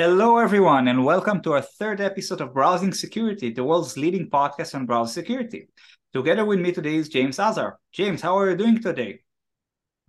[0.00, 4.76] Hello, everyone, and welcome to our third episode of Browsing Security, the world's leading podcast
[4.76, 5.66] on browser security.
[6.12, 7.80] Together with me today is James Azar.
[7.90, 9.18] James, how are you doing today?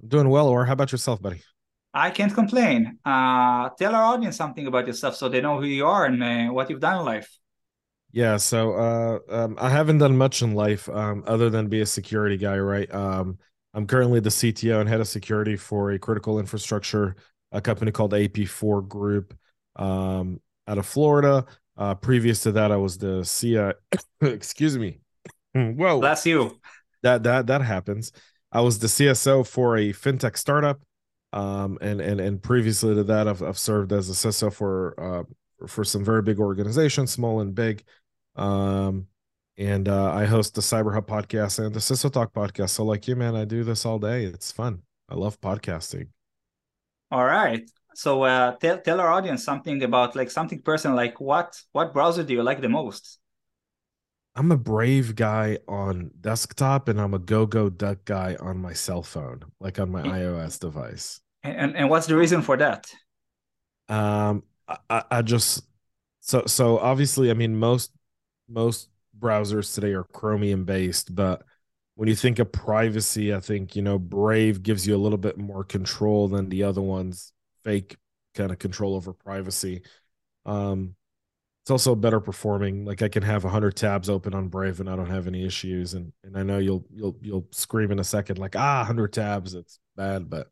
[0.08, 1.42] Doing well, or how about yourself, buddy?
[1.92, 3.00] I can't complain.
[3.04, 6.54] Uh, tell our audience something about yourself so they know who you are and uh,
[6.54, 7.40] what you've done in life.
[8.12, 11.88] Yeah, so uh, um, I haven't done much in life um, other than be a
[11.88, 12.94] security guy, right?
[12.94, 13.40] Um,
[13.74, 17.16] I'm currently the CTO and head of security for a critical infrastructure,
[17.52, 19.34] a company called AP4 Group
[19.80, 21.46] um, out of Florida.
[21.76, 23.74] Uh, previous to that, I was the CIA.
[24.22, 25.00] excuse me.
[25.54, 26.60] Whoa, that's you.
[27.02, 28.12] That that that happens.
[28.52, 30.82] I was the CSO for a fintech startup,
[31.34, 35.68] um, and and and previously to that, I've, I've served as a CISO for uh,
[35.68, 37.84] for some very big organizations, small and big.
[38.36, 39.08] Um,
[39.58, 42.70] and uh, I host the Cyber Hub podcast and the CISO Talk podcast.
[42.70, 44.24] So, like you, man, I do this all day.
[44.24, 44.84] It's fun.
[45.10, 46.08] I love podcasting.
[47.12, 47.70] All right.
[48.00, 52.24] So uh, tell tell our audience something about like something personal, like what what browser
[52.24, 53.20] do you like the most?
[54.38, 58.72] I'm a Brave guy on desktop, and I'm a Go Go Duck guy on my
[58.72, 60.12] cell phone, like on my yeah.
[60.12, 61.20] iOS device.
[61.44, 62.90] And and what's the reason for that?
[63.90, 64.44] Um,
[64.90, 65.68] I, I just
[66.22, 67.92] so so obviously, I mean most
[68.48, 68.88] most
[69.20, 71.44] browsers today are Chromium based, but
[71.96, 75.38] when you think of privacy, I think you know Brave gives you a little bit
[75.38, 77.34] more control than the other ones
[77.70, 77.98] fake
[78.34, 79.84] kind of control over privacy.
[80.46, 80.96] Um,
[81.64, 82.84] it's also better performing.
[82.84, 85.94] Like I can have 100 tabs open on Brave and I don't have any issues.
[85.94, 89.54] And and I know you'll you'll you'll scream in a second like ah 100 tabs
[89.54, 90.48] it's bad, but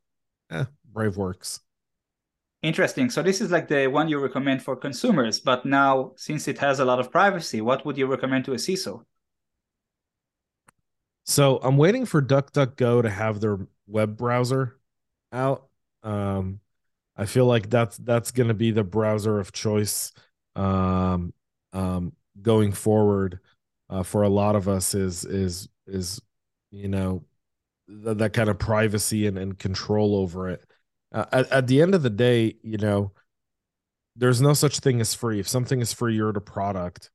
[0.52, 1.62] eh, Brave works.
[2.62, 3.10] Interesting.
[3.10, 6.80] So this is like the one you recommend for consumers, but now since it has
[6.80, 9.04] a lot of privacy, what would you recommend to a CISO?
[11.26, 14.78] So I'm waiting for DuckDuckGo to have their web browser
[15.32, 15.68] out.
[16.04, 16.60] Um,
[17.18, 20.12] I feel like that's that's going to be the browser of choice
[20.56, 21.34] um,
[21.74, 23.40] um, going forward
[23.90, 24.94] uh, for a lot of us.
[24.94, 26.22] Is is is
[26.72, 27.26] you know
[27.88, 30.64] th- that kind of privacy and, and control over it.
[31.12, 33.12] Uh, at, at the end of the day, you know,
[34.16, 35.40] there's no such thing as free.
[35.40, 37.12] If something is free, you're the product.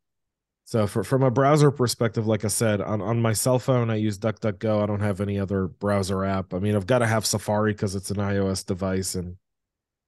[0.65, 3.97] So for, from a browser perspective, like I said, on, on my cell phone, I
[3.97, 4.83] use DuckDuckGo.
[4.83, 6.55] I don't have any other browser app.
[6.55, 9.37] I mean, I've got to have Safari because it's an iOS device and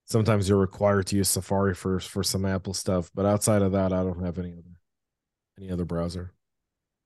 [0.05, 3.91] sometimes you're required to use Safari for for some Apple stuff, but outside of that,
[3.91, 4.75] I don't have any other
[5.57, 6.31] any other browser.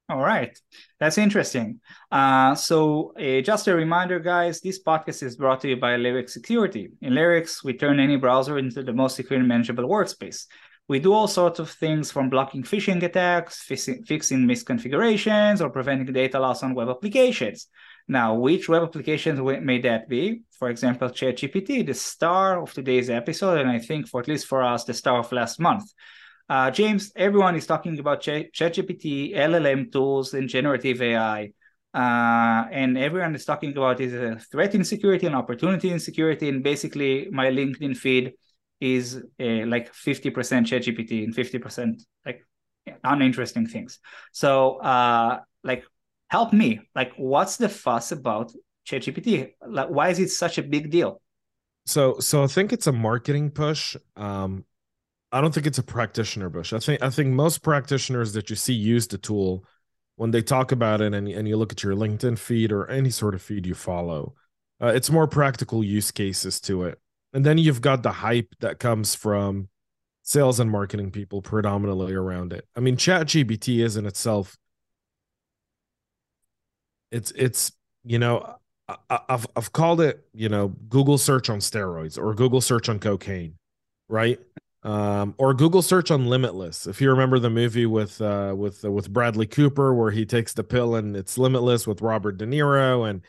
[0.10, 0.58] All right,
[1.00, 1.82] that's interesting.
[2.12, 6.32] Uh, so, uh, just a reminder, guys, this podcast is brought to you by LayerX
[6.32, 6.94] Security.
[7.02, 10.48] In LayerX, we turn any browser into the most secure and manageable workspace.
[10.88, 16.12] We do all sorts of things from blocking phishing attacks, fixing, fixing misconfigurations, or preventing
[16.12, 17.68] data loss on web applications.
[18.10, 20.42] Now, which web applications may that be?
[20.58, 24.64] For example, ChatGPT, the star of today's episode, and I think for at least for
[24.64, 25.84] us, the star of last month.
[26.50, 31.52] Uh, James, everyone is talking about Ch- ChatGPT, LLM tools, and generative AI.
[31.94, 36.50] Uh, and everyone is talking about is a threat in security and opportunity in security.
[36.50, 38.34] And basically, my LinkedIn feed
[38.80, 42.44] is uh, like 50% ChatGPT and 50% like
[43.04, 44.00] uninteresting things.
[44.32, 45.84] So, uh, like,
[46.30, 46.80] help me.
[46.96, 48.52] Like, what's the fuss about
[48.88, 49.54] ChatGPT?
[49.68, 51.22] Like, why is it such a big deal?
[51.86, 53.96] So, so I think it's a marketing push.
[54.16, 54.66] Um,
[55.32, 56.74] I don't think it's a practitioner push.
[56.74, 59.66] I think I think most practitioners that you see use the tool
[60.16, 63.10] when they talk about it, and and you look at your LinkedIn feed or any
[63.10, 64.34] sort of feed you follow,
[64.82, 67.00] uh, it's more practical use cases to it.
[67.34, 69.70] And then you've got the hype that comes from
[70.24, 72.68] sales and marketing people predominantly around it.
[72.76, 74.58] I mean, ChatGPT is in itself
[77.12, 77.72] it's it's
[78.04, 78.56] you know
[79.10, 83.00] I, have I've called it you know Google search on steroids or Google search on
[83.00, 83.56] cocaine,
[84.08, 84.40] right?
[84.82, 86.88] Um, or Google search on Limitless.
[86.88, 90.54] If you remember the movie with uh, with uh, with Bradley Cooper where he takes
[90.54, 93.22] the pill and it's Limitless with Robert De Niro and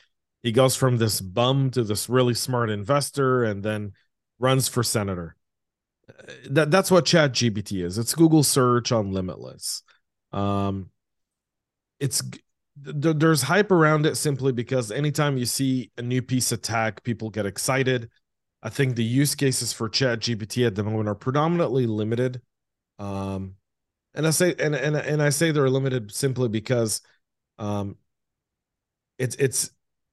[0.43, 3.93] he goes from this bum to this really smart investor and then
[4.39, 5.37] runs for senator.
[6.09, 7.99] Uh, that that's what Chat GPT is.
[7.99, 9.83] It's Google search on Limitless.
[10.33, 10.91] Um,
[11.99, 12.23] it's
[12.83, 17.31] there's hype around it simply because anytime you see a new piece of tech, people
[17.31, 18.11] get excited.
[18.63, 22.41] I think the use cases for Chat GPT at the moment are predominantly limited.
[22.99, 23.55] Um,
[24.15, 27.01] and I say and and and I say they're limited simply because
[27.59, 27.97] um,
[29.19, 29.71] it's it's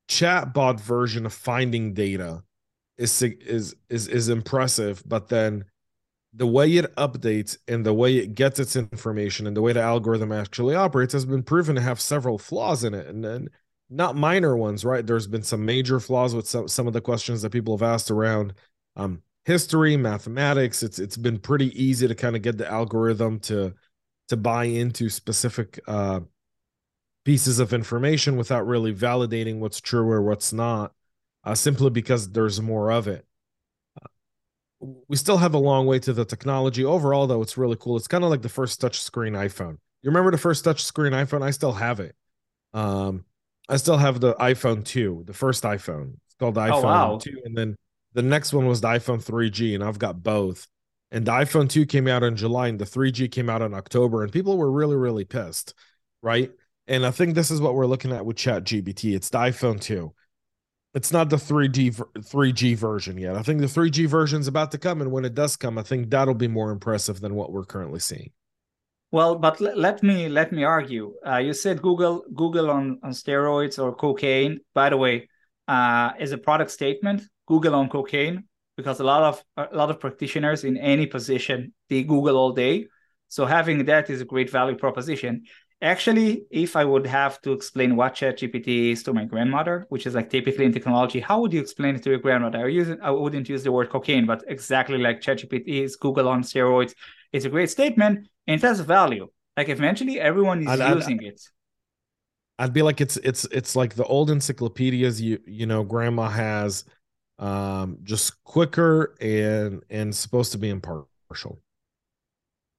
[0.07, 2.43] chatbot version of finding data
[2.97, 5.65] is is is is impressive, but then
[6.33, 9.81] the way it updates and the way it gets its information and the way the
[9.81, 13.49] algorithm actually operates has been proven to have several flaws in it and then
[13.89, 17.41] not minor ones right there's been some major flaws with some, some of the questions
[17.41, 18.53] that people have asked around
[18.97, 20.83] um, history, mathematics.
[20.83, 23.73] It's it's been pretty easy to kind of get the algorithm to
[24.27, 26.19] to buy into specific uh,
[27.23, 30.93] pieces of information without really validating what's true or what's not,
[31.45, 33.25] uh, simply because there's more of it.
[34.79, 36.83] We still have a long way to the technology.
[36.85, 37.97] Overall, though, it's really cool.
[37.97, 39.77] It's kind of like the first touch screen iPhone.
[40.03, 41.41] You remember the first touch screen iPhone?
[41.41, 42.15] I still have it.
[42.73, 43.25] Um,
[43.67, 46.13] I still have the iPhone 2, the first iPhone.
[46.25, 47.17] It's called the oh, iPhone oh, wow.
[47.17, 47.41] 2.
[47.45, 47.75] And then
[48.13, 50.67] the next one was the iPhone 3G, and I've got both.
[51.11, 54.23] And the iPhone 2 came out in July, and the 3G came out in October,
[54.23, 55.73] and people were really, really pissed,
[56.21, 56.51] right?
[56.87, 60.13] And I think this is what we're looking at with ChatGPT It's the iPhone 2.
[60.97, 61.93] It's not the 3D
[62.33, 63.35] 3G version yet.
[63.35, 65.83] I think the 3G version is about to come, and when it does come, I
[65.83, 68.31] think that'll be more impressive than what we're currently seeing.
[69.11, 71.13] Well, but l- let me let me argue.
[71.23, 74.57] Uh, you said Google Google on on steroids or cocaine.
[74.73, 75.29] By the way,
[75.67, 77.21] uh, is a product statement.
[77.45, 78.45] Google on cocaine
[78.75, 82.87] because a lot of a lot of practitioners in any position they Google all day.
[83.27, 85.43] So having that is a great value proposition.
[85.81, 90.15] Actually, if I would have to explain what ChatGPT is to my grandmother, which is
[90.15, 92.65] like typically in technology, how would you explain it to your grandmother?
[92.65, 96.41] I, use I wouldn't use the word cocaine, but exactly like ChatGPT is Google on
[96.41, 96.95] steroids.
[97.31, 99.27] It's a great statement and it has value.
[99.55, 101.41] Like eventually everyone is I'd, using I'd, it.
[102.57, 106.85] I'd be like it's it's it's like the old encyclopedias you you know grandma has
[107.37, 111.59] um just quicker and and supposed to be impartial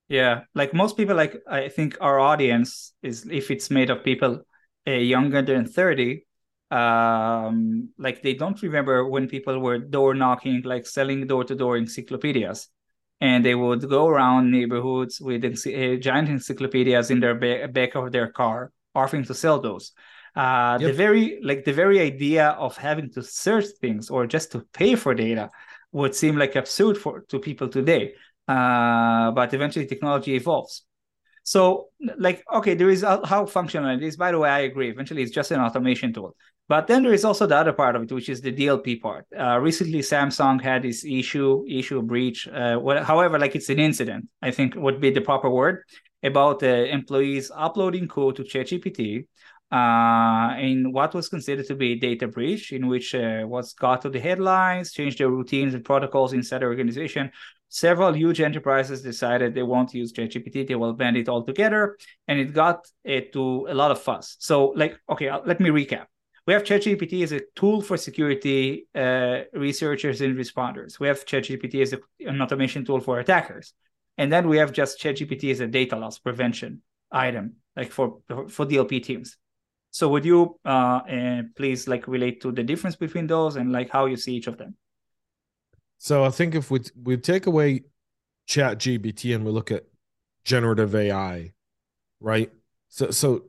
[0.09, 4.43] yeah like most people like i think our audience is if it's made of people
[4.87, 6.25] uh, younger than 30
[6.71, 11.77] um like they don't remember when people were door knocking like selling door to door
[11.77, 12.69] encyclopedias.
[13.21, 18.13] And they would go around neighborhoods with uh, giant encyclopedias in their ba- back of
[18.13, 19.91] their car offering to sell those.
[20.37, 20.91] Uh, yep.
[20.91, 24.95] the very like the very idea of having to search things or just to pay
[24.95, 25.51] for data
[25.91, 28.13] would seem like absurd for to people today
[28.49, 30.85] uh, but eventually technology evolves.
[31.45, 34.17] So like okay there is how functional it is.
[34.17, 34.91] By the way i agree.
[34.91, 36.35] Eventually it's just an automation tool.
[36.69, 39.27] But then there is also the other part of it which is the dlp part.
[39.39, 44.29] Uh, recently samsung had this issue issue breach uh, what, however like it's an incident
[44.43, 45.85] i think would be the proper word
[46.23, 49.27] about uh, employees uploading code to ChatGPT
[49.70, 54.03] uh, in what was considered to be a data breach, in which uh, was got
[54.03, 57.31] to the headlines, changed their routines and protocols inside the organization.
[57.69, 62.55] Several huge enterprises decided they won't use ChatGPT; they will ban it altogether, and it
[62.55, 64.37] got it to a lot of fuss.
[64.38, 66.06] So, like, okay, uh, let me recap.
[66.47, 70.99] We have ChatGPT as a tool for security uh, researchers and responders.
[70.99, 73.75] We have ChatGPT as a, an automation tool for attackers,
[74.17, 76.81] and then we have just ChatGPT as a data loss prevention
[77.12, 79.37] item, like for for DLP teams.
[79.90, 83.90] So would you uh, uh, please like relate to the difference between those and like
[83.90, 84.76] how you see each of them?
[85.99, 87.85] So I think if we we take away
[88.46, 89.85] Chat GPT and we look at
[90.44, 91.52] generative AI,
[92.20, 92.50] right?
[92.88, 93.44] So so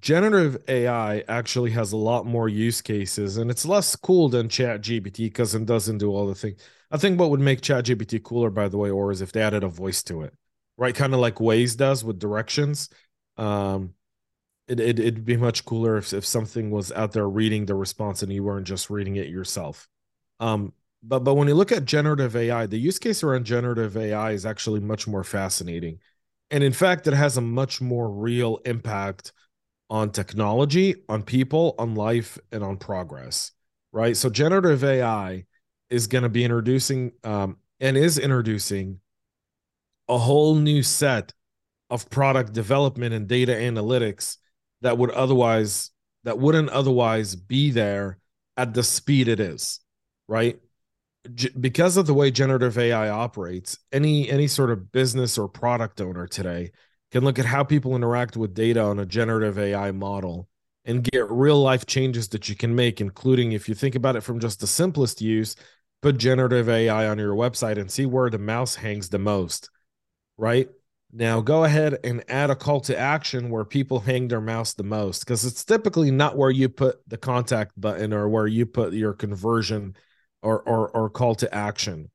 [0.00, 4.80] generative AI actually has a lot more use cases and it's less cool than Chat
[4.80, 6.60] GPT because it doesn't do all the things.
[6.90, 9.42] I think what would make Chat GPT cooler, by the way, or is if they
[9.42, 10.34] added a voice to it,
[10.76, 10.94] right?
[10.94, 12.88] Kind of like Waze does with directions.
[13.36, 13.94] Um,
[14.68, 18.22] it, it it'd be much cooler if, if something was out there reading the response
[18.22, 19.88] and you weren't just reading it yourself.
[20.40, 20.72] Um
[21.02, 24.46] but but when you look at generative ai the use case around generative ai is
[24.46, 25.98] actually much more fascinating.
[26.50, 29.32] And in fact it has a much more real impact
[29.90, 33.52] on technology on people on life and on progress
[33.94, 34.16] right?
[34.16, 35.46] So generative ai
[35.88, 38.98] is going to be introducing um, and is introducing
[40.08, 41.32] a whole new set
[41.88, 44.36] of product development and data analytics
[44.84, 45.90] that would otherwise
[46.24, 48.18] that wouldn't otherwise be there
[48.56, 49.80] at the speed it is
[50.28, 50.58] right?
[51.34, 56.00] G- because of the way generative ai operates any any sort of business or product
[56.02, 56.70] owner today
[57.12, 60.48] can look at how people interact with data on a generative ai model
[60.84, 64.20] and get real life changes that you can make including if you think about it
[64.22, 65.56] from just the simplest use
[66.02, 69.70] put generative ai on your website and see where the mouse hangs the most
[70.36, 70.68] right
[71.14, 74.82] now go ahead and add a call to action where people hang their mouse the
[74.82, 78.92] most because it's typically not where you put the contact button or where you put
[78.92, 79.96] your conversion
[80.42, 82.10] or, or or call to action.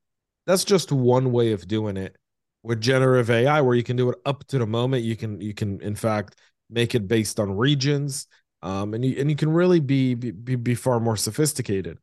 [0.45, 2.15] That's just one way of doing it
[2.63, 5.03] with generative AI where you can do it up to the moment.
[5.03, 6.35] You can you can in fact
[6.69, 8.27] make it based on regions.
[8.61, 11.99] Um, and you and you can really be, be be far more sophisticated.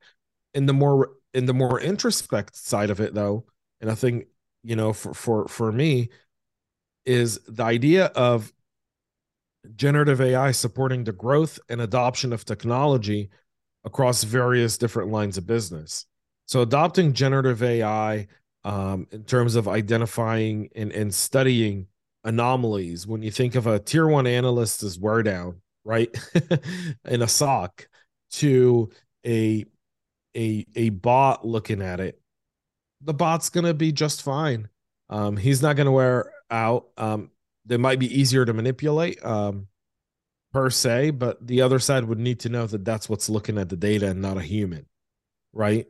[0.55, 3.45] In the more in the more introspect side of it though,
[3.83, 4.29] and I think
[4.63, 6.09] you know for for for me,
[7.07, 8.53] is the idea of
[9.75, 13.31] generative AI supporting the growth and adoption of technology
[13.85, 16.07] across various different lines of business.
[16.47, 18.27] So, adopting generative AI
[18.65, 21.87] um, in terms of identifying and, and studying
[22.25, 23.07] anomalies.
[23.07, 26.15] When you think of a tier one analyst as wear down, right,
[27.05, 27.89] in a SOC
[28.33, 28.91] to
[29.25, 29.65] a
[30.37, 32.21] a a bot looking at it,
[33.01, 34.69] the bot's gonna be just fine.
[35.09, 36.89] Um, he's not gonna wear out.
[36.97, 37.31] Um,
[37.65, 39.25] they might be easier to manipulate.
[39.25, 39.69] Um,
[40.57, 43.69] per se, but the other side would need to know that that's what's looking at
[43.69, 44.87] the data and not a human,
[45.53, 45.87] right?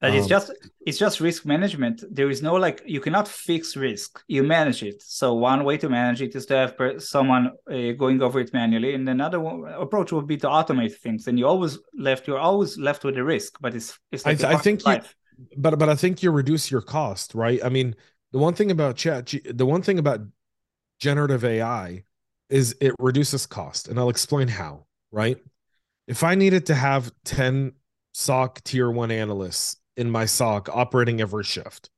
[0.00, 0.50] That um, it's just
[0.84, 2.02] it's just risk management.
[2.10, 4.20] There is no like you cannot fix risk.
[4.26, 5.00] You manage it.
[5.02, 8.52] So one way to manage it is to have per- someone uh, going over it
[8.52, 11.28] manually, and another one, approach would be to automate things.
[11.28, 13.58] And you always left you're always left with the risk.
[13.60, 15.00] But it's it's like I, I think you,
[15.56, 17.60] but but I think you reduce your cost, right?
[17.62, 17.94] I mean,
[18.32, 20.20] the one thing about chat, the one thing about
[21.00, 22.04] generative AI
[22.48, 23.88] is it reduces cost.
[23.88, 25.38] And I'll explain how, right?
[26.06, 27.72] If I needed to have 10
[28.12, 31.90] SOC tier one analysts in my SOC operating every shift,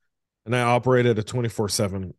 [0.45, 2.13] and I operated a 24 7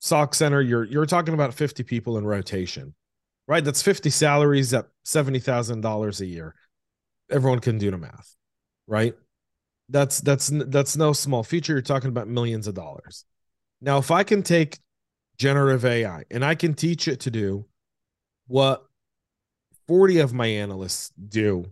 [0.00, 2.94] SOC center, you're you're talking about 50 people in rotation,
[3.46, 3.64] right?
[3.64, 6.54] That's 50 salaries at $70,000 a year.
[7.30, 8.34] Everyone can do the math,
[8.86, 9.14] right?
[9.88, 11.74] That's that's that's no small feature.
[11.74, 13.24] You're talking about millions of dollars.
[13.80, 14.78] Now, if I can take
[15.36, 17.66] generative AI, and I can teach it to do
[18.46, 18.84] what
[19.88, 21.66] 40 of my analysts do,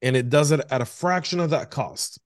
[0.00, 2.20] and it does it at a fraction of that cost.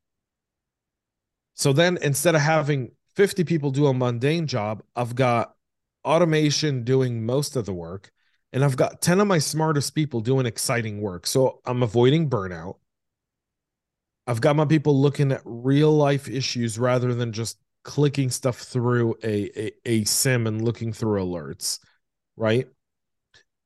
[1.54, 5.54] So then instead of having 50 people do a mundane job, I've got
[6.04, 8.10] automation doing most of the work,
[8.52, 11.26] and I've got 10 of my smartest people doing exciting work.
[11.26, 12.76] So I'm avoiding burnout.
[14.26, 19.16] I've got my people looking at real life issues rather than just clicking stuff through
[19.22, 21.78] a, a, a SIEM and looking through alerts
[22.36, 22.66] right?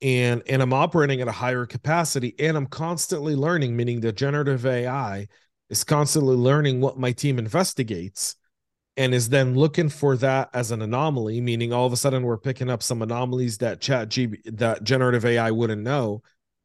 [0.03, 4.65] And and i'm operating at a higher capacity and i'm constantly learning meaning the generative
[4.65, 5.29] ai
[5.69, 8.37] is constantly learning what my team investigates
[8.97, 12.39] and is then looking for that as an anomaly meaning all of a sudden we're
[12.39, 16.23] picking up some anomalies that chat G, that generative ai wouldn't know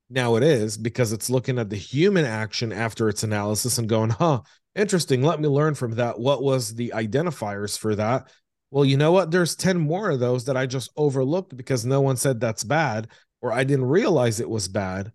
[0.09, 4.11] now it is because it's looking at the human action after its analysis and going
[4.11, 4.41] huh
[4.75, 5.23] Interesting.
[5.23, 6.19] Let me learn from that.
[6.19, 8.29] What was the identifiers for that?
[8.71, 9.31] Well, you know what?
[9.31, 13.07] There's 10 more of those that I just overlooked because no one said that's bad,
[13.41, 15.13] or I didn't realize it was bad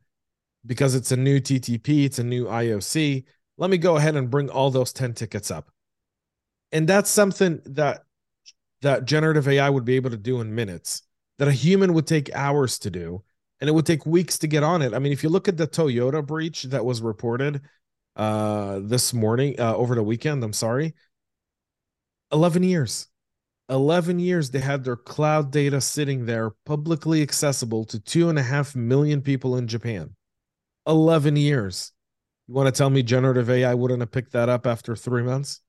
[0.65, 3.25] because it's a new TTP, it's a new IOC.
[3.59, 5.71] Let me go ahead and bring all those 10 tickets up.
[6.73, 8.05] And that's something that
[8.81, 11.03] that generative AI would be able to do in minutes,
[11.39, 13.23] that a human would take hours to do,
[13.61, 14.95] and it would take weeks to get on it.
[14.95, 17.61] I mean, if you look at the Toyota breach that was reported,
[18.17, 20.93] uh this morning uh over the weekend i'm sorry
[22.33, 23.09] 11 years.
[23.69, 28.43] 11 years they had their cloud data sitting there publicly accessible to two and a
[28.43, 30.15] half million people in japan.
[30.87, 31.93] 11 years.
[32.49, 35.61] You want to tell me generative ai wouldn't have picked that up after three months?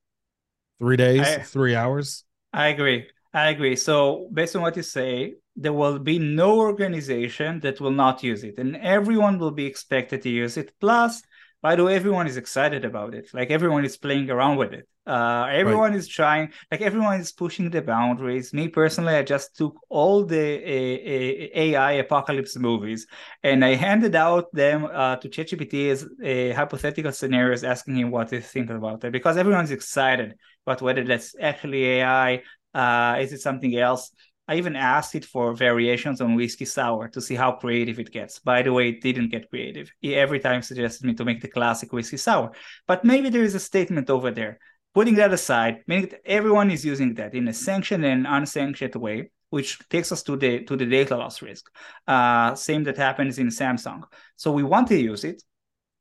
[0.80, 1.20] Three days?
[1.20, 2.24] I, three hours?
[2.52, 3.76] I agree i agree.
[3.76, 8.42] So based on what you say there will be no organization that will not use
[8.42, 10.72] it and everyone will be expected to use it.
[10.80, 11.22] Plus
[11.62, 13.28] by the way everyone is excited about it.
[13.32, 14.88] Like everyone is playing around with it.
[15.04, 15.98] Uh, everyone right.
[15.98, 18.52] is trying like everyone is pushing the boundaries.
[18.52, 23.08] Me personally i just took all the uh, ai apocalypse movies
[23.42, 28.30] and i handed out them uh, to ChatGPT as uh, hypothetical scenarios asking him what
[28.30, 32.42] he think about it because everyone's excited about whether that's actually ai
[32.74, 34.10] uh, is it something else
[34.48, 38.40] I even asked it for variations on whiskey sour to see how creative it gets.
[38.40, 39.90] By the way, it didn't get creative.
[40.02, 42.50] It every time suggested me to make the classic whiskey sour.
[42.86, 44.58] But maybe there is a statement over there.
[44.94, 49.30] Putting that aside, meaning that everyone is using that in a sanctioned and unsanctioned way,
[49.48, 51.70] which takes us to the to the data loss risk.
[52.06, 54.02] Uh, same that happens in Samsung.
[54.36, 55.42] So we want to use it,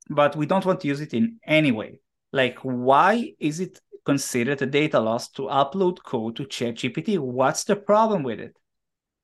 [0.09, 1.99] but we don't want to use it in any way.
[2.33, 7.19] Like, why is it considered a data loss to upload code to ChatGPT.
[7.19, 8.57] What's the problem with it?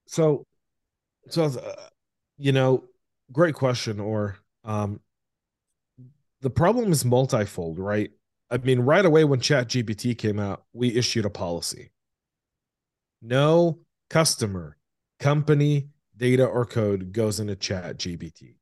[0.08, 0.46] So,
[1.30, 1.76] so uh,
[2.38, 2.84] you know,
[3.32, 4.00] great question.
[4.00, 5.00] Or um,
[6.42, 8.12] the problem is multifold, right?
[8.50, 11.92] I mean, right away when ChatGPT came out, we issued a policy.
[13.22, 13.80] No
[14.10, 14.78] customer,
[15.20, 18.56] company, data, or code goes into ChatGPT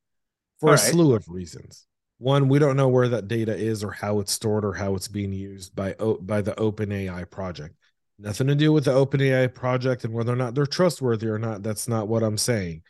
[0.59, 0.91] for All a right.
[0.91, 1.85] slew of reasons
[2.17, 5.07] one we don't know where that data is or how it's stored or how it's
[5.07, 7.75] being used by by the OpenAI project.
[8.17, 11.63] Nothing to do with the OpenAI project and whether or not they're trustworthy or not.
[11.63, 12.75] That's not what I'm saying.
[12.75, 12.81] I'm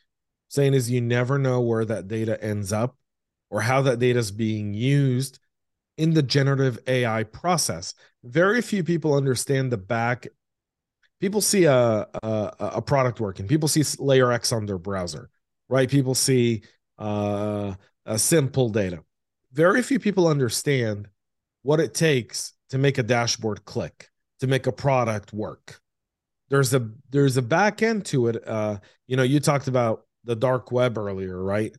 [0.49, 2.95] saying is you never know where that data ends up
[3.49, 5.39] or how that data is being used
[5.97, 7.95] in the generative AI process.
[8.23, 10.27] Very few people understand the back.
[11.19, 11.73] People see a,
[12.21, 13.47] a, a product working.
[13.47, 15.29] People see LayerX on their browser,
[15.69, 15.89] right?
[15.89, 16.61] People see
[16.99, 17.73] uh,
[18.05, 19.03] a simple data
[19.55, 21.07] very few people understand
[21.63, 24.09] what it takes to make a dashboard click.
[24.41, 25.79] to make a product work.
[26.49, 28.47] There's a there's a back end to it.
[28.47, 31.75] Uh, you know, you talked about the dark web earlier, right?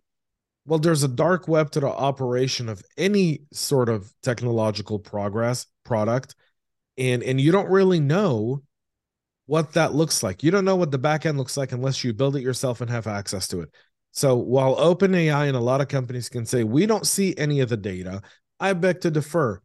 [0.67, 6.35] Well, there's a dark web to the operation of any sort of technological progress product,
[6.99, 8.63] and and you don't really know
[9.47, 10.43] what that looks like.
[10.43, 12.91] You don't know what the back end looks like unless you build it yourself and
[12.91, 13.71] have access to it.
[14.17, 17.69] So while OpenAI and a lot of companies can say we don't see any of
[17.69, 18.23] the data,
[18.59, 19.61] I beg to defer.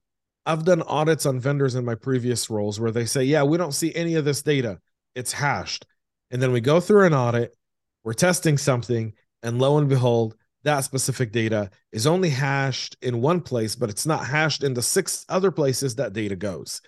[0.46, 3.72] I've done audits on vendors in my previous roles where they say, yeah, we don't
[3.72, 4.80] see any of this data.
[5.16, 5.86] It's hashed.
[6.32, 7.56] And then we go through an audit,
[8.04, 13.40] we're testing something, and lo and behold, that specific data is only hashed in one
[13.40, 16.82] place, but it's not hashed in the six other places that data goes.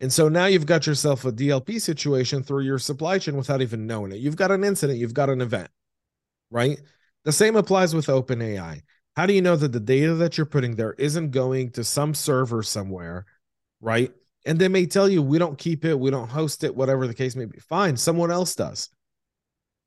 [0.00, 3.86] And so now you've got yourself a DLP situation through your supply chain without even
[3.86, 4.18] knowing it.
[4.18, 5.68] You've got an incident, you've got an event,
[6.50, 6.80] right?
[7.24, 8.82] The same applies with OpenAI.
[9.16, 12.14] How do you know that the data that you're putting there isn't going to some
[12.14, 13.26] server somewhere,
[13.80, 14.10] right?
[14.44, 17.14] And they may tell you, we don't keep it, we don't host it, whatever the
[17.14, 17.58] case may be.
[17.58, 18.88] Fine, someone else does.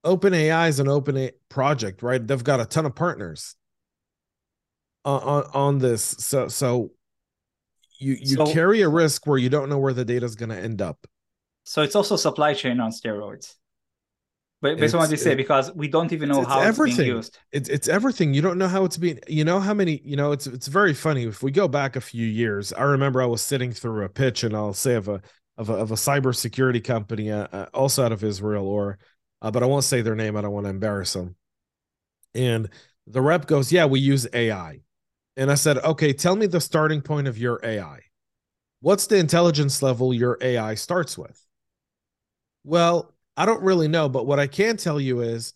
[0.05, 2.25] OpenAI is an open project, right?
[2.25, 3.55] They've got a ton of partners
[5.03, 6.03] on, on, on this.
[6.03, 6.91] So, so
[7.99, 10.49] you you so, carry a risk where you don't know where the data is going
[10.49, 11.07] to end up.
[11.63, 13.55] So it's also supply chain on steroids.
[14.61, 16.97] But based on what you say, because we don't even know it's, how it's, everything.
[16.97, 17.37] being used.
[17.51, 18.33] It's it's everything.
[18.33, 19.19] You don't know how it's being.
[19.27, 20.01] You know how many.
[20.03, 21.25] You know it's it's very funny.
[21.25, 24.43] If we go back a few years, I remember I was sitting through a pitch,
[24.43, 25.21] and I'll say of a
[25.57, 28.97] of a of a cybersecurity company, uh, uh, also out of Israel, or
[29.41, 30.37] uh, but I won't say their name.
[30.37, 31.35] I don't want to embarrass them.
[32.33, 32.69] And
[33.07, 34.79] the rep goes, "Yeah, we use AI."
[35.37, 37.99] And I said, "Okay, tell me the starting point of your AI.
[38.79, 41.39] What's the intelligence level your AI starts with?"
[42.63, 45.53] Well, I don't really know, but what I can tell you is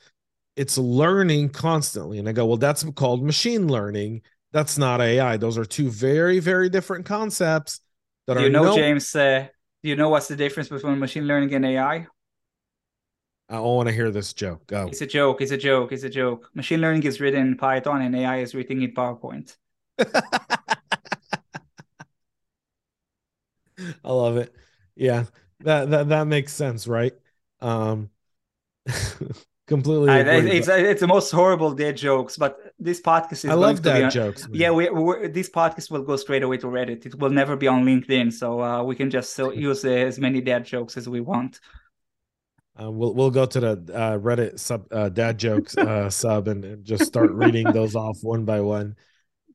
[0.56, 2.20] it's learning constantly.
[2.20, 4.22] And I go, well, that's called machine learning.
[4.52, 5.38] That's not AI.
[5.38, 7.80] Those are two very, very different concepts.
[8.28, 9.16] That do you know, no- James?
[9.16, 9.48] Uh,
[9.82, 12.08] do you know what's the difference between machine learning and AI?
[13.48, 14.68] I want to hear this joke.
[14.68, 14.88] Go.
[14.88, 15.42] It's a joke.
[15.42, 15.92] It's a joke.
[15.92, 16.50] It's a joke.
[16.54, 19.56] Machine learning is written in Python and AI is written in PowerPoint.
[20.00, 20.32] I
[24.12, 24.54] love it.
[24.96, 25.26] Yeah,
[25.62, 27.14] that that that makes sense, right?
[27.62, 28.10] Um,
[29.68, 30.10] completely.
[30.10, 33.46] I, it's it's the most horrible dead jokes, but this podcast is.
[33.46, 34.48] I love dead jokes.
[34.48, 34.60] Man.
[34.60, 37.06] Yeah, we we this podcast will go straight away to Reddit.
[37.06, 40.20] It will never be on LinkedIn, so uh, we can just so use uh, as
[40.20, 41.60] many dad jokes as we want.
[42.82, 46.64] Uh, we'll we'll go to the uh, Reddit sub uh, dad jokes uh, sub and,
[46.64, 48.96] and, just start reading those off one by one.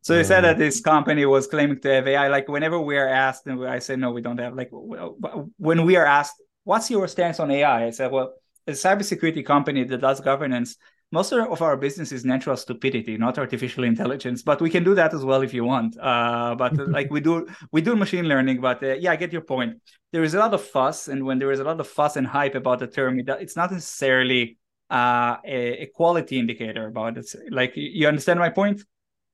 [0.02, 2.28] So you said that this company was claiming to have AI.
[2.28, 4.54] Like whenever we are asked, and I say no, we don't have.
[4.54, 7.87] Like when we are asked what's your stance on AI?
[7.87, 8.35] I said, well,
[8.66, 10.77] as a cybersecurity company that does governance,
[11.12, 14.42] most of our business is natural stupidity, not artificial intelligence.
[14.42, 15.96] But we can do that as well if you want.
[16.00, 18.61] Uh, but like we do, we do machine learning.
[18.61, 19.81] But uh, yeah, I get your point.
[20.12, 22.27] There is a lot of fuss, and when there is a lot of fuss and
[22.27, 24.59] hype about the term, it's not necessarily
[24.90, 27.27] uh, a, a quality indicator about it.
[27.50, 28.83] Like you understand my point?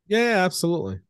[0.06, 1.00] Yeah, absolutely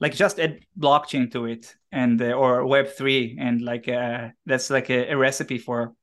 [0.00, 4.70] like just add blockchain to it and uh, or web 3 and like uh, that's
[4.70, 5.94] like a, a recipe for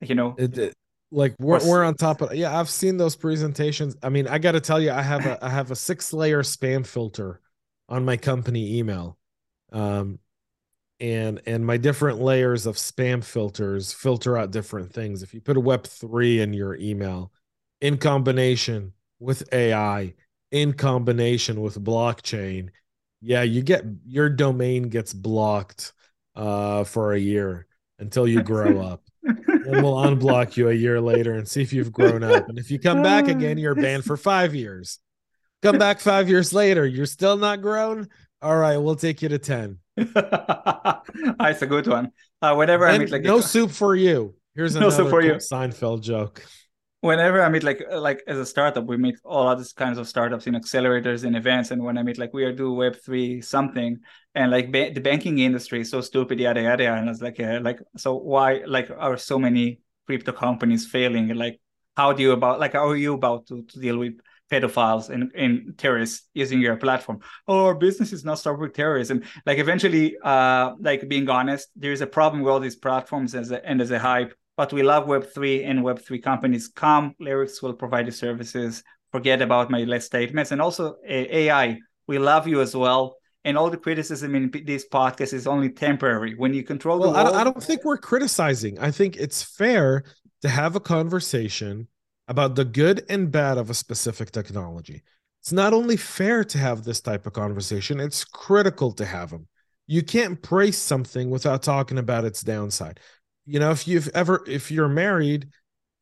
[0.00, 0.34] you know.
[0.38, 0.74] It, it,
[1.10, 3.96] like we're, we're on top of yeah i've seen those presentations.
[4.02, 6.86] I mean i gotta tell you i have a i have a six layer spam
[6.86, 7.40] filter
[7.88, 9.16] on my company email.
[9.72, 10.18] Um
[10.98, 15.22] and and my different layers of spam filters filter out different things.
[15.22, 17.32] If you put a web 3 in your email
[17.80, 20.14] in combination with ai
[20.50, 22.68] in combination with blockchain
[23.20, 25.92] yeah, you get your domain gets blocked
[26.34, 27.66] uh, for a year
[27.98, 29.02] until you grow up.
[29.22, 32.48] and we'll unblock you a year later and see if you've grown up.
[32.48, 35.00] And if you come back again, you're banned for five years.
[35.62, 38.08] Come back five years later, you're still not grown.
[38.42, 39.78] All right, we'll take you to 10.
[39.96, 42.12] That's a good one.
[42.40, 43.42] Uh, whenever and I meet like no a...
[43.42, 44.34] soup for you.
[44.54, 45.34] Here's no soup for you.
[45.34, 46.44] Seinfeld joke
[47.06, 50.46] whenever I meet like like as a startup, we meet all other kinds of startups
[50.46, 51.70] in accelerators and events.
[51.70, 53.98] And when I meet like we are do Web three something,
[54.34, 56.92] and like ba- the banking industry is so stupid, yada yada.
[56.92, 61.28] And it's like uh, like so why like are so many crypto companies failing?
[61.34, 61.60] Like
[61.96, 64.14] how do you about like how are you about to, to deal with
[64.50, 67.20] pedophiles and, and terrorists using your platform?
[67.48, 69.22] Oh, our business is not start with terrorism.
[69.44, 73.50] Like eventually, uh, like being honest, there is a problem with all these platforms as
[73.50, 76.68] a, and as a hype but we love Web3 and Web3 companies.
[76.68, 78.82] Come, LayerX will provide the services.
[79.12, 80.50] Forget about my last statements.
[80.50, 83.16] And also eh, AI, we love you as well.
[83.44, 86.34] And all the criticism in this podcast is only temporary.
[86.34, 88.78] When you control well, the world, I don't think we're criticizing.
[88.80, 90.02] I think it's fair
[90.42, 91.86] to have a conversation
[92.26, 95.02] about the good and bad of a specific technology.
[95.42, 99.46] It's not only fair to have this type of conversation, it's critical to have them
[99.86, 103.00] you can't praise something without talking about its downside.
[103.46, 105.48] You know, if you've ever, if you're married,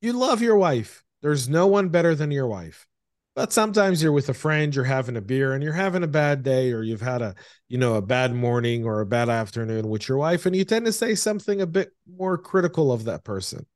[0.00, 1.04] you love your wife.
[1.22, 2.86] There's no one better than your wife.
[3.34, 6.42] But sometimes you're with a friend, you're having a beer and you're having a bad
[6.44, 7.34] day, or you've had a,
[7.68, 10.86] you know, a bad morning or a bad afternoon with your wife, and you tend
[10.86, 13.66] to say something a bit more critical of that person.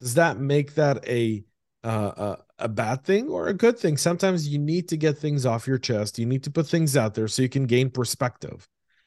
[0.00, 1.44] Does that make that a
[1.82, 3.98] uh, a, a bad thing or a good thing?
[3.98, 6.18] Sometimes you need to get things off your chest.
[6.18, 8.66] You need to put things out there so you can gain perspective.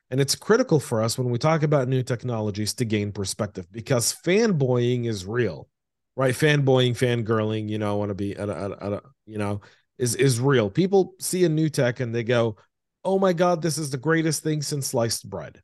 [0.10, 4.16] And it's critical for us when we talk about new technologies to gain perspective because
[4.26, 5.68] fanboying is real,
[6.16, 6.34] right?
[6.34, 9.62] Fanboying, fangirling, you know, I want to be, at a, at a, you know,
[9.98, 10.70] is is real.
[10.70, 12.56] People see a new tech and they go,
[13.04, 15.62] "Oh my god, this is the greatest thing since sliced bread."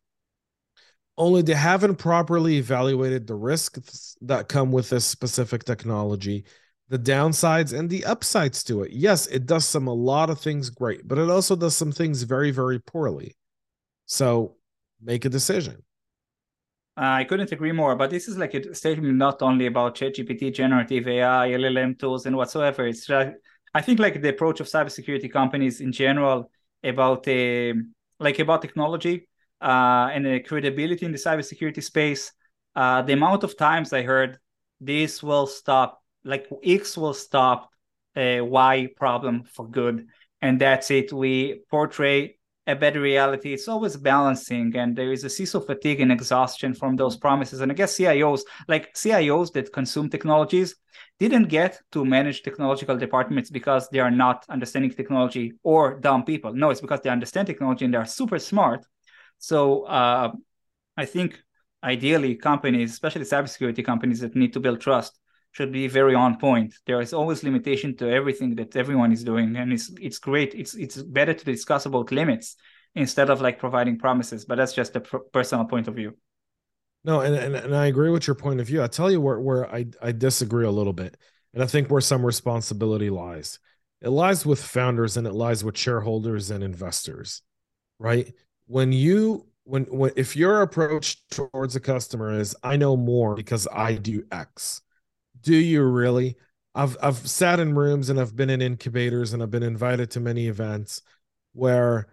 [1.18, 6.46] Only they haven't properly evaluated the risks that come with this specific technology,
[6.90, 8.92] the downsides and the upsides to it.
[8.92, 12.24] Yes, it does some a lot of things great, but it also does some things
[12.24, 13.36] very very poorly.
[14.14, 14.58] So
[15.02, 15.82] make a decision.
[16.96, 21.08] I couldn't agree more, but this is like a statement not only about ChatGPT, generative
[21.08, 22.86] AI, LLM tools, and whatsoever.
[22.86, 23.32] It's just,
[23.74, 26.52] I think like the approach of cybersecurity companies in general
[26.84, 27.74] about uh,
[28.20, 29.28] like about technology
[29.60, 32.32] uh, and the credibility in the cybersecurity space.
[32.76, 34.38] Uh, the amount of times I heard
[34.80, 37.72] this will stop, like X will stop
[38.16, 40.06] a Y problem for good,
[40.44, 41.12] and that's it.
[41.12, 43.54] We portray a better reality.
[43.54, 47.60] It's always balancing, and there is a CISO fatigue and exhaustion from those promises.
[47.62, 50.76] And I guess CIOs, like CIOs that consume technologies,
[51.20, 56.54] didn't get to manage technological departments because they are not understanding technology or dumb people.
[56.54, 58.86] No, it's because they understand technology and they are super smart.
[59.40, 60.32] So uh,
[60.96, 61.42] I think
[61.84, 65.20] ideally companies, especially cybersecurity companies that need to build trust,
[65.54, 66.74] should be very on point.
[66.86, 70.54] There is always limitation to everything that everyone is doing, and it's it's great.
[70.54, 72.58] It's it's better to discuss about limits
[72.96, 74.46] instead of like providing promises.
[74.46, 76.18] But that's just a personal point of view.
[77.06, 78.82] No, and, and and I agree with your point of view.
[78.84, 81.18] I tell you where where I I disagree a little bit,
[81.54, 83.60] and I think where some responsibility lies.
[84.02, 87.42] It lies with founders and it lies with shareholders and investors,
[88.00, 88.34] right?
[88.66, 93.68] When you when when if your approach towards a customer is I know more because
[93.72, 94.82] I do X,
[95.44, 96.38] do you really?
[96.76, 100.20] I've I've sat in rooms and I've been in incubators and I've been invited to
[100.20, 101.02] many events
[101.54, 102.08] where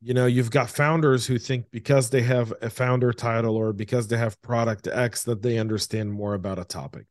[0.00, 4.06] you know you've got founders who think because they have a founder title or because
[4.06, 7.06] they have product X that they understand more about a topic.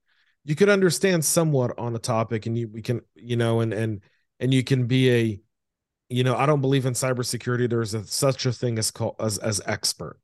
[0.46, 4.02] You could understand somewhat on a topic and you we can you know and and
[4.40, 5.40] and you can be a
[6.10, 9.38] you know I don't believe in cybersecurity there's a, such a thing as called as
[9.40, 10.20] as expert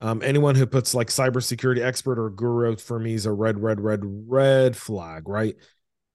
[0.00, 3.80] um, anyone who puts like cybersecurity expert or guru for me is a red, red,
[3.80, 5.56] red, red flag, right?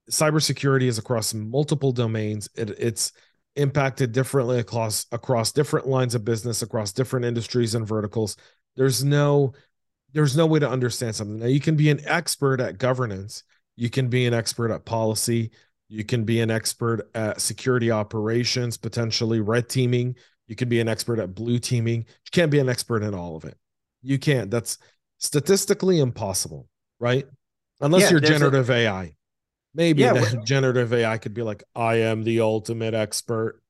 [0.09, 2.49] Cybersecurity is across multiple domains.
[2.55, 3.11] It, it's
[3.55, 8.37] impacted differently across across different lines of business, across different industries and verticals.
[8.75, 9.53] There's no
[10.13, 11.39] there's no way to understand something.
[11.39, 13.43] Now you can be an expert at governance,
[13.75, 15.51] you can be an expert at policy,
[15.89, 20.15] you can be an expert at security operations, potentially red teaming,
[20.47, 21.99] you can be an expert at blue teaming.
[21.99, 23.57] You can't be an expert in all of it.
[24.03, 24.51] You can't.
[24.51, 24.77] That's
[25.17, 26.67] statistically impossible,
[26.99, 27.25] right?
[27.81, 28.73] Unless yeah, you're generative a...
[28.73, 29.15] AI.
[29.73, 33.61] Maybe yeah, generative AI could be like, I am the ultimate expert.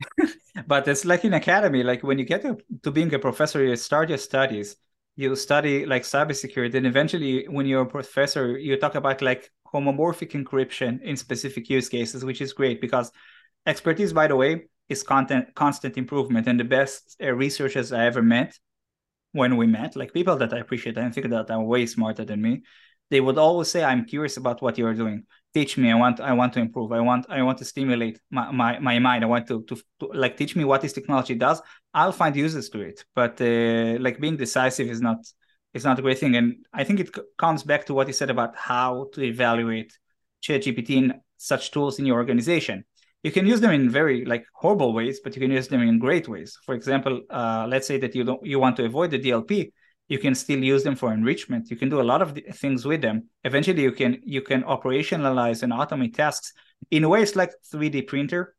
[0.66, 3.76] but it's like in academy, like when you get to, to being a professor, you
[3.76, 4.76] start your studies,
[5.16, 10.32] you study like cybersecurity, and eventually when you're a professor, you talk about like homomorphic
[10.32, 13.10] encryption in specific use cases, which is great because
[13.66, 16.46] expertise, by the way, is content constant improvement.
[16.46, 18.58] And the best uh, researchers I ever met
[19.36, 22.40] when we met, like people that I appreciate and think that are way smarter than
[22.42, 22.62] me,
[23.10, 25.24] they would always say, "I'm curious about what you're doing.
[25.54, 25.90] Teach me.
[25.90, 26.20] I want.
[26.20, 26.90] I want to improve.
[26.92, 27.26] I want.
[27.28, 29.24] I want to stimulate my my, my mind.
[29.24, 31.62] I want to, to, to like teach me what this technology does.
[31.94, 33.04] I'll find uses to it.
[33.14, 35.18] But uh, like being decisive is not
[35.74, 36.36] is not a great thing.
[36.36, 39.92] And I think it comes back to what you said about how to evaluate
[40.42, 42.84] ChatGPT in such tools in your organization
[43.22, 45.98] you can use them in very like horrible ways, but you can use them in
[45.98, 46.58] great ways.
[46.64, 49.72] For example, uh, let's say that you don't you want to avoid the DLP,
[50.08, 51.70] you can still use them for enrichment.
[51.70, 53.28] You can do a lot of things with them.
[53.44, 56.52] Eventually, you can you can operationalize and automate tasks
[56.90, 58.54] in ways like 3D printer.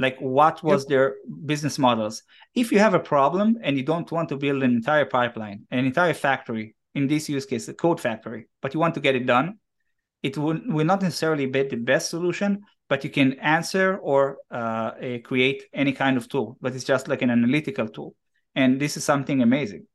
[0.00, 0.88] Like what was yep.
[0.88, 2.22] their business models?
[2.54, 5.84] If you have a problem and you don't want to build an entire pipeline, an
[5.84, 9.26] entire factory, in this use case, a code factory, but you want to get it
[9.26, 9.58] done,
[10.22, 14.92] it will, will not necessarily be the best solution, but you can answer or uh,
[15.24, 18.14] create any kind of tool, but it's just like an analytical tool.
[18.54, 19.86] And this is something amazing.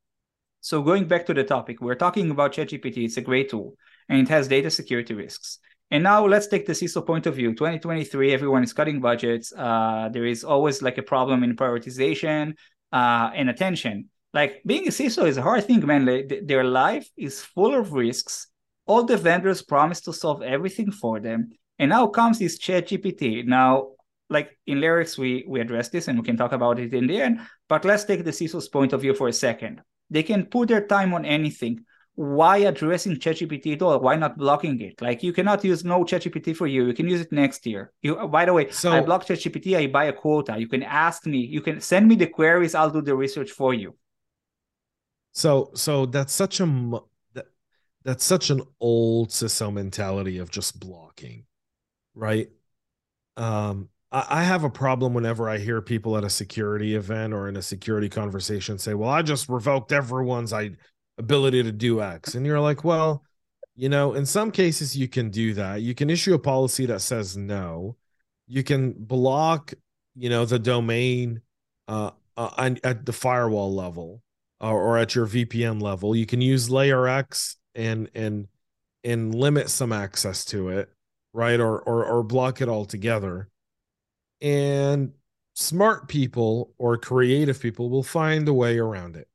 [0.62, 3.04] So going back to the topic, we're talking about ChatGPT.
[3.04, 3.76] It's a great tool
[4.08, 5.60] and it has data security risks.
[5.92, 7.52] And now let's take the CISO point of view.
[7.52, 9.52] 2023, everyone is cutting budgets.
[9.56, 12.54] Uh, there is always like a problem in prioritization
[12.92, 14.10] uh, and attention.
[14.34, 16.06] Like being a CISO is a hard thing, man.
[16.06, 18.48] Like, their life is full of risks.
[18.86, 21.52] All the vendors promise to solve everything for them.
[21.80, 23.46] And now comes this chat GPT.
[23.46, 23.90] Now,
[24.30, 27.22] like in LayerX, we, we address this and we can talk about it in the
[27.22, 27.40] end.
[27.68, 29.82] But let's take the CISO's point of view for a second.
[30.10, 34.00] They can put their time on anything why addressing ChatGPT at all?
[34.00, 35.02] Why not blocking it?
[35.02, 36.86] Like you cannot use no ChatGPT for you.
[36.86, 37.92] You can use it next year.
[38.02, 40.58] You by the way, so, I block ChatGPT, I buy a quota.
[40.58, 43.74] You can ask me, you can send me the queries, I'll do the research for
[43.74, 43.96] you.
[45.32, 46.66] So so that's such a
[47.34, 47.46] that,
[48.04, 51.46] that's such an old CISO mentality of just blocking,
[52.16, 52.50] right?
[53.38, 57.48] Um I, I have a problem whenever I hear people at a security event or
[57.48, 60.72] in a security conversation say, "Well, I just revoked everyone's I
[61.18, 62.36] ability to do X.
[62.36, 63.24] And you're like, well,
[63.76, 65.82] you know, in some cases you can do that.
[65.82, 67.98] You can issue a policy that says no.
[68.48, 69.74] You can block,
[70.16, 71.42] you know, the domain
[71.88, 74.22] uh, uh at the firewall level
[74.60, 76.16] or, or at your VPN level.
[76.16, 78.48] You can use LayerX and and
[79.04, 80.90] and limit some access to it,
[81.34, 81.60] right?
[81.60, 83.50] Or or or block it altogether.
[84.42, 85.14] And
[85.54, 89.28] smart people or creative people will find a way around it.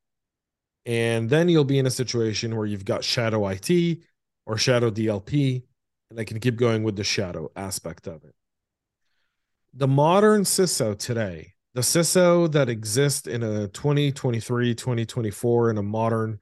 [0.85, 3.99] And then you'll be in a situation where you've got shadow IT
[4.45, 5.63] or shadow DLP,
[6.09, 8.33] and I can keep going with the shadow aspect of it.
[9.73, 16.39] The modern CISO today, the CISO that exists in a 2023, 2024, in a modern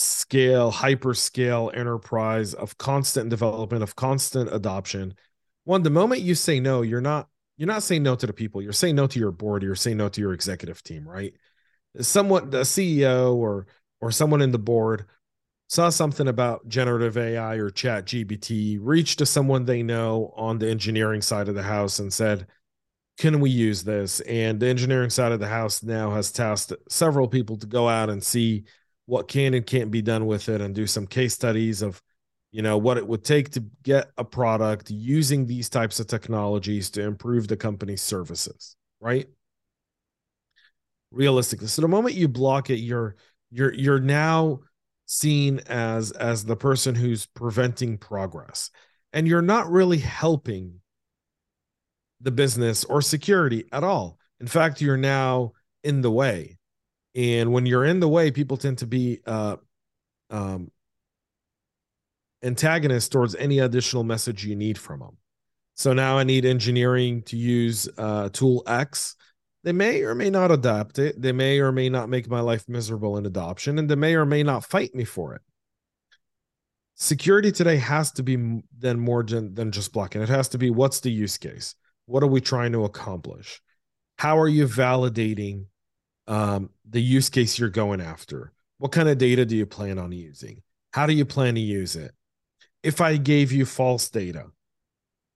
[0.00, 5.14] scale, hyperscale enterprise of constant development, of constant adoption.
[5.64, 8.62] One, the moment you say no, you're not you're not saying no to the people,
[8.62, 11.34] you're saying no to your board, you're saying no to your executive team, right?
[12.00, 13.66] someone the CEO or
[14.00, 15.06] or someone in the board
[15.68, 21.22] saw something about generative AI or ChatGPT, reached to someone they know on the engineering
[21.22, 22.46] side of the house and said,
[23.18, 24.20] Can we use this?
[24.20, 28.10] And the engineering side of the house now has tasked several people to go out
[28.10, 28.64] and see
[29.10, 32.00] what can and can't be done with it and do some case studies of
[32.52, 36.90] you know what it would take to get a product using these types of technologies
[36.90, 39.26] to improve the company's services right
[41.10, 41.66] realistically.
[41.66, 43.16] So the moment you block it, you're
[43.50, 44.60] you're you're now
[45.06, 48.70] seen as as the person who's preventing progress.
[49.12, 50.80] And you're not really helping
[52.20, 54.18] the business or security at all.
[54.38, 56.58] In fact, you're now in the way.
[57.14, 59.56] And when you're in the way, people tend to be uh
[60.30, 60.70] um
[62.42, 65.16] antagonists towards any additional message you need from them.
[65.74, 69.16] So now I need engineering to use uh, tool X
[69.62, 71.20] they may or may not adopt it.
[71.20, 74.24] They may or may not make my life miserable in adoption, and they may or
[74.24, 75.42] may not fight me for it.
[76.94, 80.22] Security today has to be then more than just blocking.
[80.22, 81.74] It has to be what's the use case?
[82.06, 83.60] What are we trying to accomplish?
[84.16, 85.66] How are you validating
[86.30, 88.52] um, the use case you're going after?
[88.78, 90.62] What kind of data do you plan on using?
[90.92, 92.12] How do you plan to use it?
[92.82, 94.46] If I gave you false data,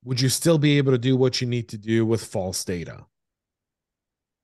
[0.05, 3.05] would you still be able to do what you need to do with false data?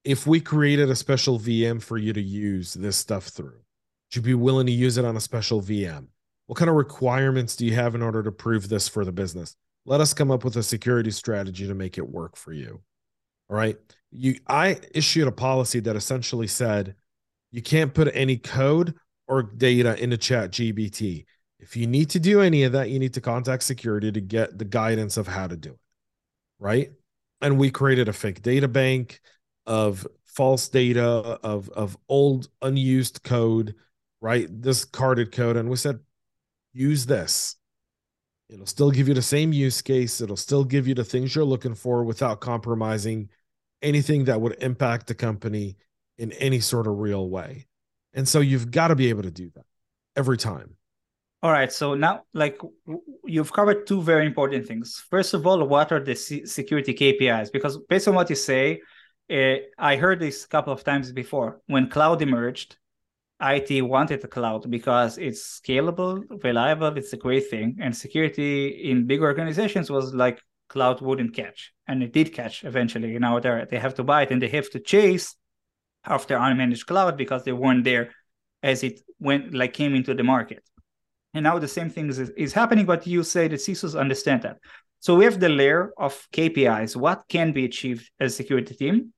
[0.05, 4.23] if we created a special VM for you to use this stuff through, would you
[4.23, 6.07] be willing to use it on a special VM?
[6.47, 9.57] What kind of requirements do you have in order to prove this for the business?
[9.85, 12.81] Let us come up with a security strategy to make it work for you.
[13.51, 13.77] Right.
[14.13, 16.95] You I issued a policy that essentially said
[17.51, 18.95] you can't put any code
[19.27, 21.27] or data into ChatGPT.
[21.59, 24.57] If you need to do any of that, you need to contact security to get
[24.57, 25.79] the guidance of how to do it.
[26.59, 26.93] Right.
[27.41, 29.21] And we created a fake data bank
[29.67, 33.75] of false data of of old unused code
[34.21, 35.99] right discarded code and we said
[36.73, 37.57] use this
[38.49, 41.45] it'll still give you the same use case it'll still give you the things you're
[41.45, 43.29] looking for without compromising
[43.83, 45.77] anything that would impact the company
[46.19, 47.67] in any sort of real way.
[48.13, 49.65] And so you've got to be able to do that
[50.17, 50.77] every time.
[51.43, 51.73] All right.
[51.73, 52.61] So now like
[53.25, 55.03] you've covered two very important things.
[55.09, 58.81] First of all what are the security kpis because based on what you say
[59.31, 61.61] uh, I heard this a couple of times before.
[61.67, 62.77] When cloud emerged,
[63.41, 67.79] IT wanted the cloud because it's scalable, reliable, it's a great thing.
[67.81, 71.73] And security in big organizations was like cloud wouldn't catch.
[71.87, 73.11] And it did catch eventually.
[73.13, 75.37] You know, they have to buy it and they have to chase
[76.05, 78.13] after unmanaged cloud because they weren't there
[78.63, 80.63] as it went like came into the market.
[81.35, 84.57] And now the same thing is, is happening, but you say that CISOs understand that.
[85.01, 89.13] So we have the layer of KPIs, what can be achieved as a security team,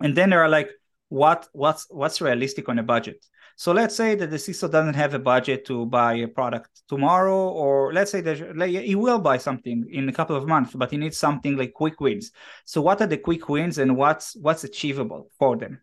[0.00, 0.70] and then there are like
[1.08, 3.24] what what's what's realistic on a budget
[3.56, 7.48] so let's say that the CISO doesn't have a budget to buy a product tomorrow,
[7.48, 10.90] or let's say that like, he will buy something in a couple of months, but
[10.90, 12.32] he needs something like quick wins.
[12.64, 15.80] So what are the quick wins and what's what's achievable for them?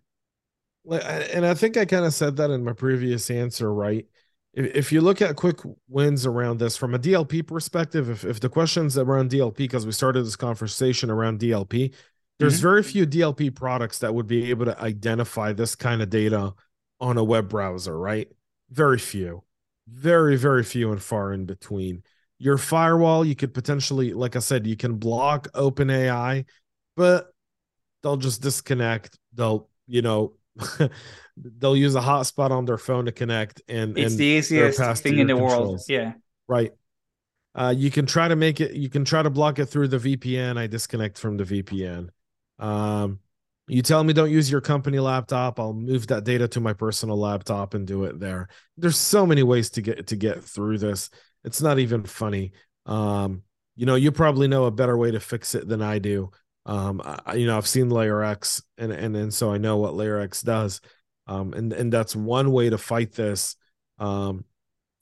[0.90, 4.08] and I think I kind of said that in my previous answer, right?
[4.54, 8.40] If, if you look at quick wins around this from a DLP perspective, if, if
[8.40, 11.94] the questions around DLP, because we started this conversation around DLP,
[12.40, 12.62] there's mm-hmm.
[12.62, 16.54] very few DLP products that would be able to identify this kind of data
[17.00, 18.28] on a web browser, right?
[18.70, 19.44] Very few,
[19.88, 22.04] very, very few and far in between.
[22.38, 26.46] Your firewall, you could potentially, like I said, you can block OpenAI,
[26.96, 27.34] but
[28.02, 29.18] they'll just disconnect.
[29.34, 30.34] They'll, you know,
[31.38, 35.20] they'll use a hotspot on their phone to connect and it's and the easiest thing
[35.20, 35.68] in the controls.
[35.68, 36.14] world yeah
[36.48, 36.72] right
[37.56, 39.98] uh, you can try to make it you can try to block it through the
[39.98, 42.10] vpn i disconnect from the vpn
[42.60, 43.20] um,
[43.70, 47.18] you tell me don't use your company laptop i'll move that data to my personal
[47.18, 48.48] laptop and do it there.
[48.78, 51.10] There's so many ways to get to get through this.
[51.44, 52.54] It's not even funny.
[52.86, 53.44] Um,
[53.76, 56.32] you know you probably know a better way to fix it than i do.
[56.66, 60.44] Um, I, you know, I've seen LayerX, and and and so I know what LayerX
[60.44, 60.82] does,
[61.26, 63.56] um, and and that's one way to fight this,
[63.98, 64.46] um,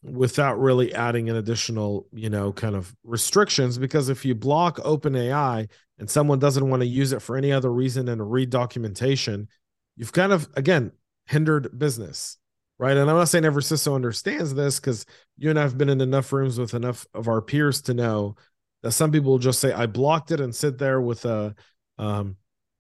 [0.04, 3.78] without really adding an additional, you know, kind of restrictions.
[3.78, 7.72] Because if you block OpenAI and someone doesn't want to use it for any other
[7.72, 9.48] reason than read documentation,
[9.96, 10.92] you've kind of again
[11.26, 12.38] hindered business
[12.80, 12.98] right?
[12.98, 15.06] And I'm not saying every CISO understands this because
[15.38, 18.36] you and I have been in enough rooms with enough of our peers to know
[18.84, 21.56] that some people will just say I blocked it and sit there with a
[21.98, 22.38] um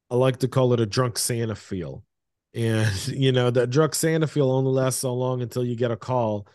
[0.09, 2.03] I like to call it a drunk Santa feel.
[2.53, 5.97] And you know, that drunk Santa feel only lasts so long until you get a
[5.97, 6.47] call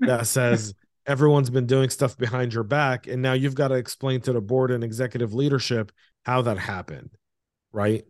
[0.00, 0.74] that says
[1.06, 4.40] everyone's been doing stuff behind your back and now you've got to explain to the
[4.40, 5.92] board and executive leadership
[6.24, 7.10] how that happened.
[7.72, 8.04] Right?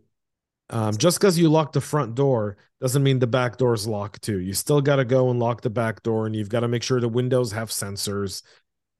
[0.69, 4.21] Um, just because you lock the front door doesn't mean the back door is locked
[4.21, 4.39] too.
[4.39, 6.83] You still got to go and lock the back door, and you've got to make
[6.83, 8.43] sure the windows have sensors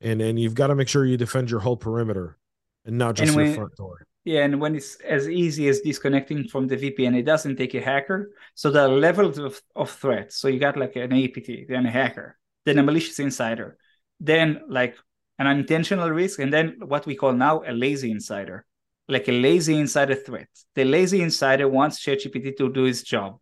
[0.01, 2.37] and and you've got to make sure you defend your whole perimeter
[2.85, 4.05] and not just and when, your front door.
[4.23, 7.81] Yeah, and when it's as easy as disconnecting from the VPN, it doesn't take a
[7.81, 8.31] hacker.
[8.55, 10.33] So the levels of, of threat.
[10.33, 13.77] So you got like an APT, then a hacker, then a malicious insider,
[14.19, 14.95] then like
[15.39, 18.65] an unintentional risk, and then what we call now a lazy insider,
[19.07, 20.49] like a lazy insider threat.
[20.75, 23.39] The lazy insider wants ChatGPT to do its job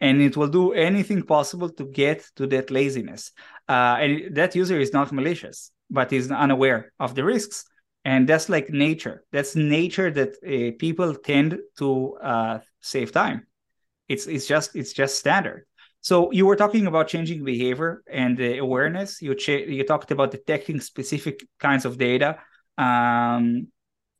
[0.00, 3.32] and it will do anything possible to get to that laziness.
[3.68, 7.64] Uh, and that user is not malicious but is unaware of the risks
[8.04, 13.46] and that's like nature that's nature that uh, people tend to uh, save time
[14.08, 15.66] it's it's just it's just standard
[16.00, 20.30] so you were talking about changing behavior and uh, awareness you ch- you talked about
[20.30, 22.38] detecting specific kinds of data
[22.76, 23.68] um,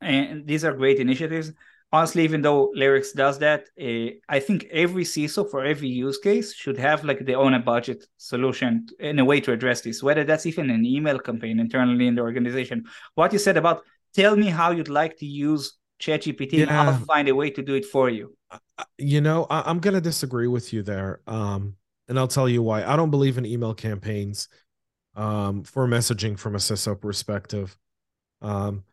[0.00, 1.52] and these are great initiatives
[1.92, 6.54] honestly, even though LayerX does that, uh, I think every CISO for every use case
[6.54, 10.24] should have like their own a budget solution in a way to address this, whether
[10.24, 12.84] that's even an email campaign internally in the organization.
[13.14, 16.62] What you said about tell me how you'd like to use ChatGPT yeah.
[16.62, 18.34] and I'll find a way to do it for you.
[18.96, 21.20] You know, I- am going to disagree with you there.
[21.26, 21.76] Um,
[22.08, 22.84] and I'll tell you why.
[22.84, 24.48] I don't believe in email campaigns
[25.14, 27.76] um, for messaging from a CISO perspective.
[28.40, 28.84] Um,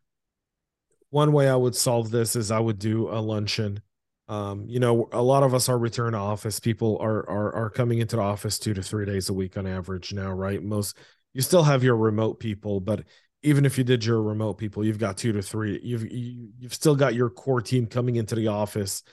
[1.09, 3.81] one way I would solve this is I would do a luncheon.
[4.27, 6.59] Um, you know, a lot of us are return to office.
[6.59, 9.67] People are are are coming into the office two to three days a week on
[9.67, 10.61] average now, right?
[10.61, 10.97] Most
[11.33, 13.03] you still have your remote people, but
[13.43, 15.79] even if you did your remote people, you've got two to three.
[15.83, 19.03] You've you, you've still got your core team coming into the office.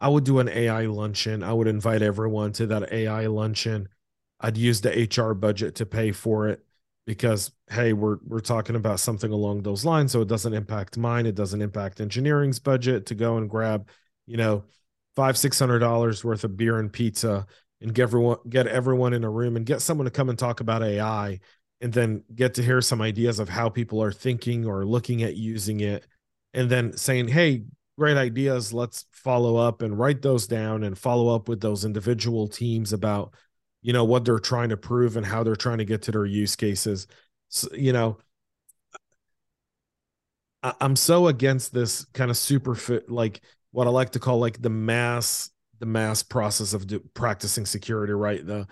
[0.00, 1.42] I would do an AI luncheon.
[1.42, 3.88] I would invite everyone to that AI luncheon.
[4.40, 6.64] I'd use the HR budget to pay for it
[7.06, 11.26] because hey we're we're talking about something along those lines so it doesn't impact mine
[11.26, 13.88] it doesn't impact engineering's budget to go and grab
[14.26, 14.62] you know
[15.16, 17.46] five six hundred dollars worth of beer and pizza
[17.80, 20.60] and get everyone get everyone in a room and get someone to come and talk
[20.60, 21.40] about ai
[21.80, 25.36] and then get to hear some ideas of how people are thinking or looking at
[25.36, 26.06] using it
[26.54, 27.64] and then saying hey
[28.00, 32.48] great ideas let's follow up and write those down and follow up with those individual
[32.48, 33.34] teams about
[33.82, 36.24] you know what they're trying to prove and how they're trying to get to their
[36.24, 37.06] use cases.
[37.48, 38.18] So, you know
[40.62, 43.40] i'm so against this kind of super fit like
[43.72, 48.12] what i like to call like the mass the mass process of do, practicing security
[48.12, 48.46] right?
[48.46, 48.66] The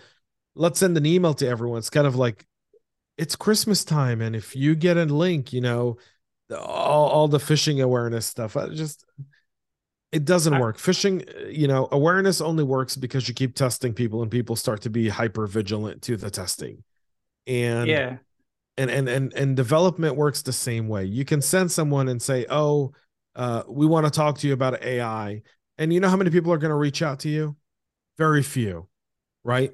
[0.55, 1.79] let's send an email to everyone.
[1.79, 2.47] It's kind of like
[3.16, 5.97] it's christmas time and if you get a link you know
[6.51, 9.05] all, all the phishing awareness stuff I just
[10.11, 10.78] it doesn't work.
[10.78, 14.90] Phishing, you know, awareness only works because you keep testing people and people start to
[14.90, 16.82] be hyper vigilant to the testing.
[17.46, 18.16] And yeah.
[18.78, 21.05] And and and and development works the same way.
[21.05, 22.92] You can send someone and say, "Oh,
[23.34, 25.42] uh, we want to talk to you about AI."
[25.78, 27.57] And you know how many people are going to reach out to you?
[28.18, 28.86] Very few,
[29.42, 29.72] right?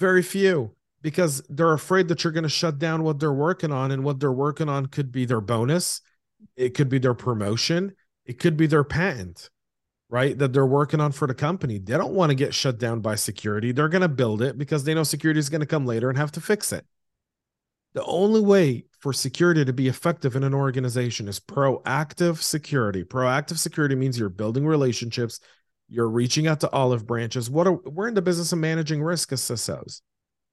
[0.00, 0.75] Very few
[1.06, 4.18] because they're afraid that you're going to shut down what they're working on and what
[4.18, 6.00] they're working on could be their bonus.
[6.56, 7.94] It could be their promotion
[8.26, 9.50] it could be their patent.
[10.08, 10.36] right?
[10.38, 11.78] That they're working on for the company.
[11.78, 13.72] They don't want to get shut down by security.
[13.72, 16.18] They're going to build it because they know security is going to come later and
[16.18, 16.84] have to fix it.
[17.94, 23.04] The only way for security to be effective in an organization is proactive security.
[23.04, 25.40] Proactive security means you're building relationships,
[25.88, 27.48] you're reaching out to olive branches.
[27.48, 30.02] What are we're in the business of managing risk as CISOs.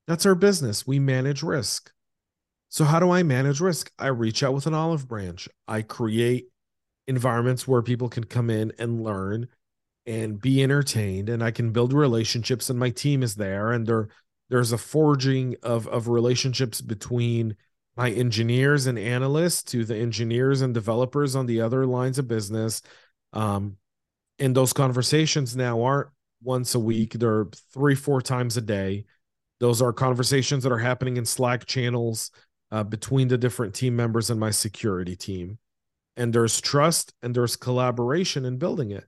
[0.08, 0.86] That's our business.
[0.86, 1.92] We manage risk.
[2.70, 3.92] So how do I manage risk?
[4.00, 5.48] I reach out with an olive branch.
[5.68, 6.48] I create
[7.08, 9.48] environments where people can come in and learn
[10.06, 14.10] and be entertained and I can build relationships and my team is there and they're
[14.50, 17.56] there's a forging of of relationships between
[17.96, 22.82] my engineers and analysts to the engineers and developers on the other lines of business
[23.32, 23.78] um,
[24.40, 26.10] and those conversations now aren't
[26.42, 29.06] once a week they're three four times a day
[29.64, 32.32] those are conversations that are happening in slack channels
[32.74, 35.58] uh, between the different team members and my security team.
[36.18, 39.06] And there's trust and there's collaboration in building it.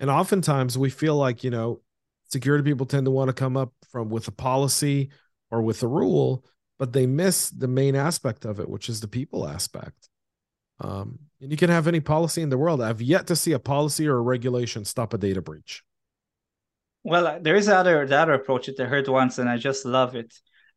[0.00, 1.82] And oftentimes we feel like you know
[2.30, 5.10] security people tend to want to come up from with a policy
[5.50, 6.42] or with a rule
[6.78, 10.08] but they miss the main aspect of it which is the people aspect.
[10.80, 12.80] Um, and you can have any policy in the world.
[12.80, 15.82] I've yet to see a policy or a regulation stop a data breach
[17.04, 20.14] well there is other the other approach that i heard once and i just love
[20.14, 20.32] it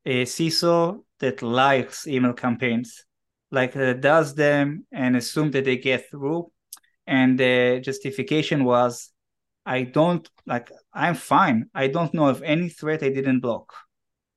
[0.06, 3.06] a ciso that likes email campaigns
[3.52, 6.52] like uh, does them and assume that they get through
[7.08, 9.12] and the justification was
[9.66, 11.70] I don't like I'm fine.
[11.74, 13.74] I don't know of any threat I didn't block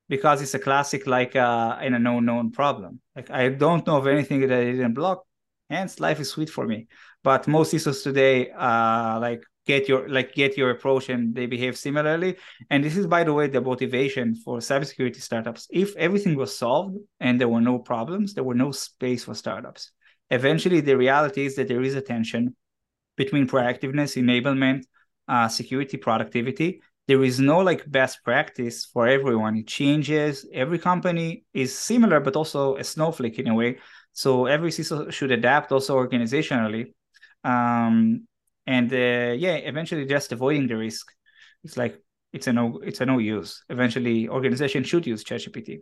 [0.09, 3.01] because it's a classic like uh in a known known problem.
[3.16, 5.24] Like I don't know of anything that I didn't block.
[5.70, 6.89] Hence life is sweet for me.
[7.22, 11.76] But most CISOs today uh like get your like get your approach and they behave
[11.76, 12.36] similarly.
[12.70, 15.66] And this is by the way the motivation for cybersecurity startups.
[15.70, 19.90] If everything was solved and there were no problems, there were no space for startups.
[20.30, 22.56] Eventually the reality is that there is a tension
[23.16, 24.84] between proactiveness, enablement,
[25.28, 31.44] uh, security productivity there is no like best practice for everyone it changes every company
[31.52, 33.78] is similar but also a snowflake in a way
[34.12, 36.92] so every CISO should adapt also organizationally
[37.42, 38.26] um,
[38.66, 41.06] and uh, yeah eventually just avoiding the risk
[41.62, 42.00] it's like
[42.32, 45.78] it's a no it's a no use eventually organization should use ChatGPT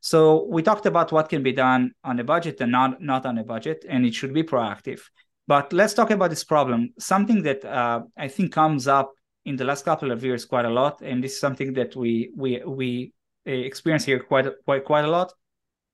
[0.00, 3.38] so we talked about what can be done on a budget and not not on
[3.38, 5.00] a budget and it should be proactive
[5.46, 6.92] but let's talk about this problem.
[6.98, 9.12] Something that uh, I think comes up
[9.44, 12.32] in the last couple of years quite a lot, and this is something that we
[12.36, 13.12] we we
[13.46, 15.32] uh, experience here quite quite quite a lot,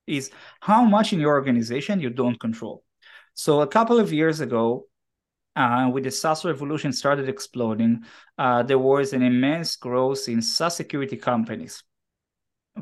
[0.06, 0.30] is
[0.60, 2.82] how much in your organization you don't control.
[3.34, 4.86] So a couple of years ago,
[5.56, 8.04] uh, with the SaaS revolution started exploding,
[8.38, 11.82] uh, there was an immense growth in SaaS security companies,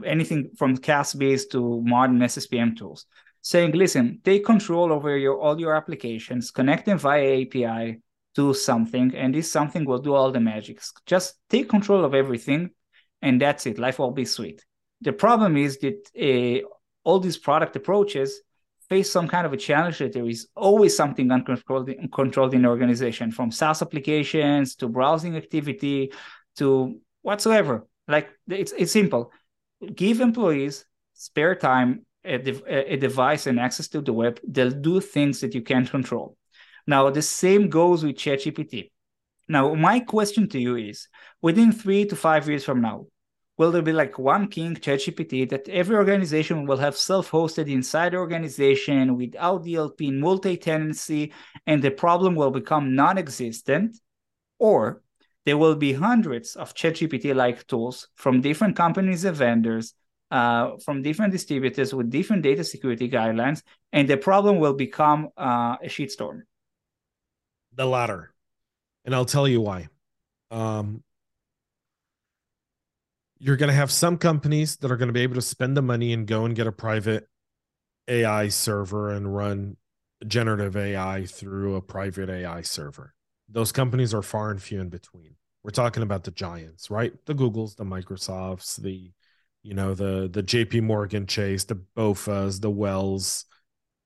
[0.05, 3.07] anything from CASBs to modern SSPM tools
[3.43, 8.01] saying, listen, take control over your all your applications, connect them via API
[8.35, 10.93] to something, and this something will do all the magics.
[11.07, 12.71] Just take control of everything,
[13.23, 13.79] and that's it.
[13.79, 14.65] Life will be sweet.
[15.01, 16.67] The problem is that uh,
[17.05, 18.41] all these product approaches
[18.91, 21.89] face some kind of a challenge that there is always something uncontrolled,
[22.55, 26.13] in the organization, from SaaS applications to browsing activity
[26.57, 27.87] to whatsoever.
[28.09, 29.33] Like it's it's simple.
[29.95, 30.85] Give employees
[31.15, 35.63] spare time a, a device and access to the web, they'll do things that you
[35.63, 36.37] can't control.
[36.87, 38.91] Now, the same goes with ChatGPT.
[39.49, 41.09] Now, my question to you is
[41.43, 43.07] within three to five years from now,
[43.61, 48.13] will there be like one king ChatGPT that every organization will have self hosted inside
[48.13, 51.35] the organization without DLP, multi tenancy,
[51.67, 54.01] and the problem will become non existent?
[54.59, 55.03] Or
[55.45, 59.93] there will be hundreds of ChatGPT like tools from different companies and vendors
[60.31, 65.77] uh, from different distributors with different data security guidelines, and the problem will become uh,
[65.85, 66.45] a shitstorm.
[67.75, 68.33] The latter,
[69.05, 69.89] and I'll tell you why.
[70.51, 71.03] Um,
[73.41, 75.83] you're going to have some companies that are going to be able to spend the
[75.83, 77.27] money and go and get a private
[78.07, 79.77] AI server and run
[80.27, 83.15] generative AI through a private AI server.
[83.49, 85.37] Those companies are far and few in between.
[85.63, 87.13] We're talking about the giants, right?
[87.25, 89.11] The Googles, the Microsofts, the
[89.63, 93.45] you know the the JP Morgan Chase, the BofAs, the Wells,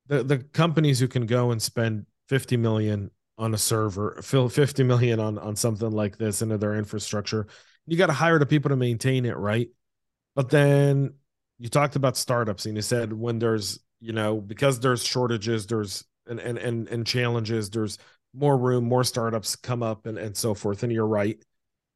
[0.06, 4.82] the the companies who can go and spend 50 million on a server, fill 50
[4.84, 7.46] million on on something like this into their infrastructure.
[7.86, 9.68] You got to hire the people to maintain it, right?
[10.34, 11.14] But then
[11.58, 16.04] you talked about startups and you said when there's, you know, because there's shortages, there's
[16.26, 17.98] and and and, and challenges, there's
[18.34, 20.82] more room, more startups come up and, and so forth.
[20.82, 21.42] And you're right.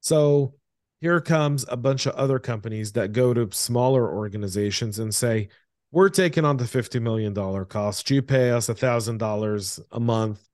[0.00, 0.54] So
[1.00, 5.48] here comes a bunch of other companies that go to smaller organizations and say,
[5.90, 7.34] we're taking on the $50 million
[7.66, 8.10] cost.
[8.10, 10.48] You pay us $1,000 a month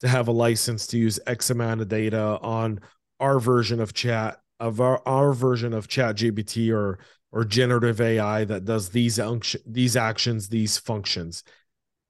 [0.00, 2.80] to have a license to use X amount of data on
[3.18, 6.98] our version of chat of our, our version of chat gpt or
[7.32, 11.42] or generative ai that does these unction, these actions these functions.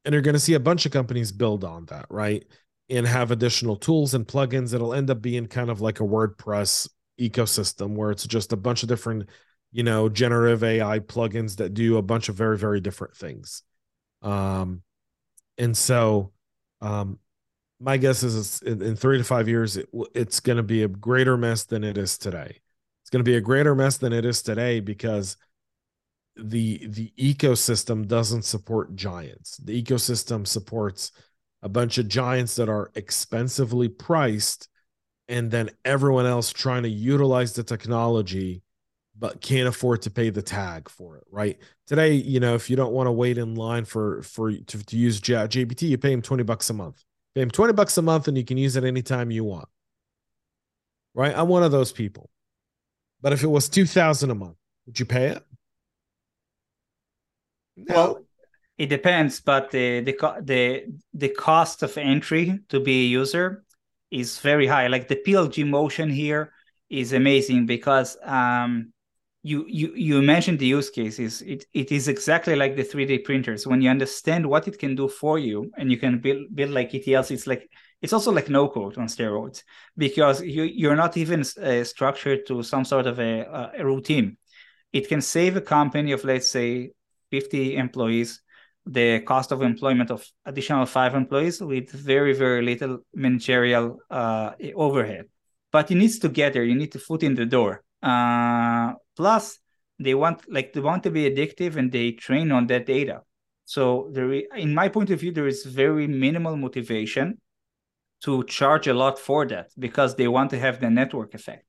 [0.05, 2.45] And you're going to see a bunch of companies build on that right?
[2.89, 6.89] And have additional tools and plugins it'll end up being kind of like a wordpress
[7.21, 9.29] ecosystem where it's just a bunch of different
[9.73, 13.63] you know generative ai plugins that do a bunch of very very different things.
[14.23, 14.83] Um
[15.59, 16.33] and so
[16.81, 17.19] um
[17.81, 20.89] my guess is in, in three to five years, it, it's going to be a
[20.89, 22.61] greater mess than it is today.
[23.03, 25.37] It's going to be a greater mess than it is today because
[26.37, 29.59] the the ecosystem doesn't support giants.
[29.59, 31.13] The ecosystem supports
[31.63, 34.69] a bunch of giants that are expensively priced,
[35.29, 38.63] and then everyone else trying to utilize the technology
[39.19, 42.77] but can't afford to pay the tag for it right today you know if you
[42.77, 46.21] don't want to wait in line for for to, to use gpt you pay him
[46.21, 47.03] 20 bucks a month
[47.37, 49.69] Pay him 20 bucks a month and you can use it anytime you want.
[51.13, 51.37] Right?
[51.37, 52.31] I'm one of those people.
[53.21, 54.57] But if it was 2000 a month,
[54.87, 55.43] would you pay it?
[57.77, 57.95] No.
[57.95, 58.23] Well,
[58.79, 63.65] it depends, but the the the the cost of entry to be a user
[64.11, 64.87] is very high.
[64.87, 66.53] Like the PLG motion here
[66.89, 68.95] is amazing because um,
[69.47, 73.67] you you you mentioned the use cases it, it is exactly like the 3d printers.
[73.67, 76.91] When you understand what it can do for you and you can build build like
[76.91, 77.71] etls it's like
[78.03, 79.63] it's also like no code on steroids
[79.97, 84.37] because you you're not even uh, structured to some sort of a, a routine.
[84.93, 86.91] It can save a company of let's say
[87.31, 88.43] 50 employees
[88.85, 95.27] the cost of employment of additional five employees with very very little managerial uh, overhead.
[95.71, 96.65] But it needs to get there.
[96.65, 97.83] You need to foot in the door.
[98.03, 98.66] Uh,
[99.17, 99.59] plus,
[99.99, 103.23] they want like they want to be addictive and they train on that data.
[103.65, 107.41] So there, in my point of view, there is very minimal motivation
[108.23, 111.65] to charge a lot for that because they want to have the network effect.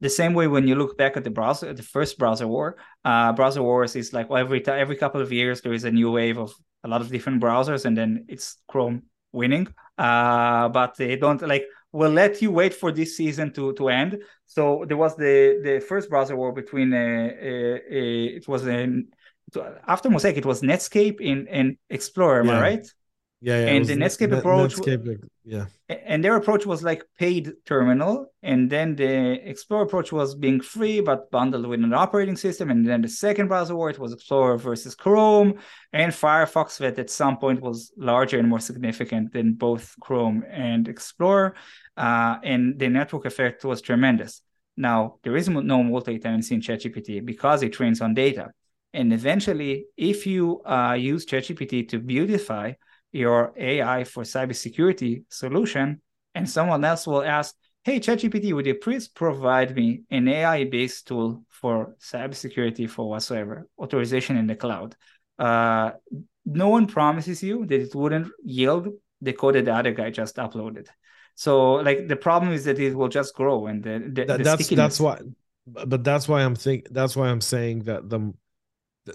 [0.00, 3.32] The same way when you look back at the browser, the first browser war, uh,
[3.32, 6.38] browser wars is like well, every every couple of years there is a new wave
[6.38, 6.52] of
[6.84, 9.68] a lot of different browsers, and then it's Chrome winning.
[9.96, 14.22] Uh, but they don't like will let you wait for this season to to end.
[14.46, 19.08] So there was the the first browser war between uh, uh, uh it was in
[19.86, 22.58] after Mosaic it was Netscape in and Explorer, am yeah.
[22.58, 22.86] I right?
[23.42, 23.66] Yeah, yeah.
[23.72, 25.66] And the Netscape Net, approach, Netscape, yeah.
[25.88, 31.00] And their approach was like paid terminal, and then the Explorer approach was being free
[31.00, 32.70] but bundled with an operating system.
[32.70, 35.58] And then the second browser war it was Explorer versus Chrome,
[35.92, 40.88] and Firefox that at some point was larger and more significant than both Chrome and
[40.88, 41.54] Explorer,
[41.96, 44.40] uh, and the network effect was tremendous.
[44.78, 48.50] Now there is no multi-tenancy in ChatGPT because it trains on data.
[48.94, 52.72] And eventually, if you uh, use ChatGPT to beautify
[53.16, 56.00] your AI for cybersecurity solution,
[56.34, 61.42] and someone else will ask, "Hey, ChatGPT, would you please provide me an AI-based tool
[61.48, 64.96] for cybersecurity for whatsoever authorization in the cloud?"
[65.38, 65.92] Uh,
[66.44, 68.88] no one promises you that it wouldn't yield
[69.20, 70.86] the code that the other guy just uploaded.
[71.34, 74.44] So, like, the problem is that it will just grow, and the, the, that, the
[74.44, 75.20] that's that's why.
[75.66, 76.88] But that's why I'm think.
[76.90, 78.32] That's why I'm saying that the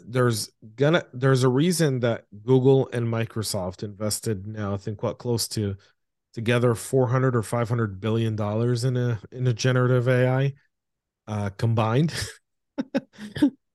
[0.06, 5.48] there's gonna there's a reason that Google and Microsoft invested now I think what close
[5.50, 5.76] to
[6.34, 10.54] together 400 or 500 billion dollars in a in a generative AI
[11.28, 12.14] uh combined.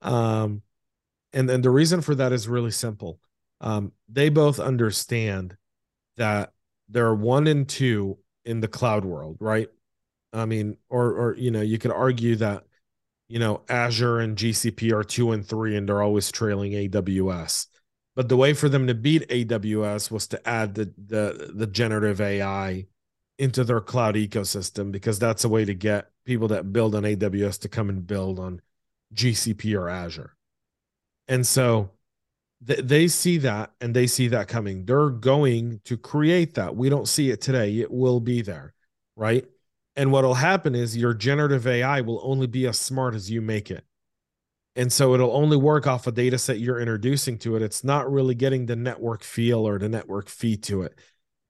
[0.03, 0.63] Um
[1.33, 3.21] and and the reason for that is really simple.
[3.61, 5.57] Um they both understand
[6.19, 6.53] that
[6.89, 9.69] there are one and two in the cloud world right?
[10.33, 12.66] I mean or or you know you could argue that
[13.29, 17.67] you know, Azure and GCP are two and three, and they're always trailing AWS.
[18.15, 22.21] But the way for them to beat AWS was to add the the the generative
[22.21, 22.87] AI
[23.39, 27.61] into their cloud ecosystem because that's a way to get people that build on AWS
[27.61, 28.63] to come and build on
[29.13, 30.35] GCP or Azure.
[31.29, 31.91] And so
[32.67, 34.85] th- they see that and they see that coming.
[34.85, 36.77] They're going to create that.
[36.77, 37.81] We don't see it today.
[37.81, 38.75] It will be there,
[39.17, 39.45] right?
[39.97, 43.71] And what'll happen is your generative AI will only be as smart as you make
[43.71, 43.85] it.
[44.77, 47.63] And so it'll only work off a data set you're introducing to it.
[47.63, 50.99] It's not really getting the network feel or the network feed to it.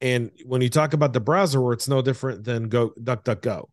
[0.00, 3.68] And when you talk about the browser where it's no different than Go DuckDuckGo.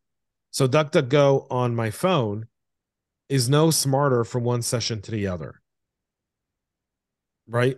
[0.50, 2.48] So DuckDuckGo on my phone
[3.30, 5.62] is no smarter from one session to the other.
[7.48, 7.78] Right?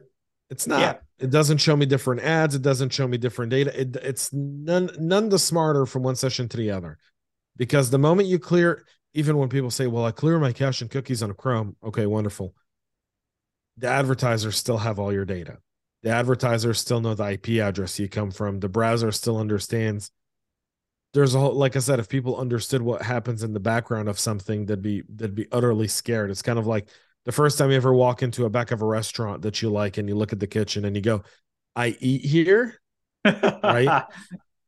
[0.49, 0.79] It's not.
[0.79, 0.95] Yeah.
[1.17, 2.55] It doesn't show me different ads.
[2.55, 3.79] It doesn't show me different data.
[3.79, 6.97] It, it's none none the smarter from one session to the other,
[7.55, 10.91] because the moment you clear, even when people say, "Well, I clear my cache and
[10.91, 12.53] cookies on Chrome," okay, wonderful.
[13.77, 15.57] The advertisers still have all your data.
[16.03, 18.59] The advertisers still know the IP address you come from.
[18.59, 20.11] The browser still understands.
[21.13, 24.19] There's a whole, like I said, if people understood what happens in the background of
[24.19, 26.29] something, they'd be they'd be utterly scared.
[26.29, 26.89] It's kind of like
[27.25, 29.97] the first time you ever walk into a back of a restaurant that you like
[29.97, 31.23] and you look at the kitchen and you go,
[31.75, 32.79] I eat here.
[33.25, 34.03] right.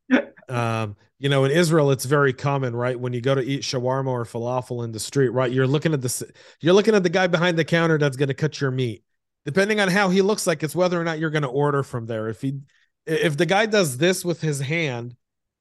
[0.49, 2.99] um, you know, in Israel, it's very common, right?
[2.99, 5.51] When you go to eat shawarma or falafel in the street, right?
[5.51, 8.35] You're looking at the you're looking at the guy behind the counter that's going to
[8.35, 9.03] cut your meat.
[9.45, 12.05] Depending on how he looks like, it's whether or not you're going to order from
[12.05, 12.27] there.
[12.27, 12.59] If he
[13.05, 15.15] if the guy does this with his hand,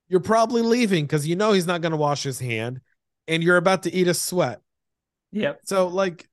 [0.08, 2.80] you're probably leaving because you know he's not going to wash his hand,
[3.28, 4.60] and you're about to eat a sweat.
[5.32, 5.60] Yep.
[5.64, 6.28] So like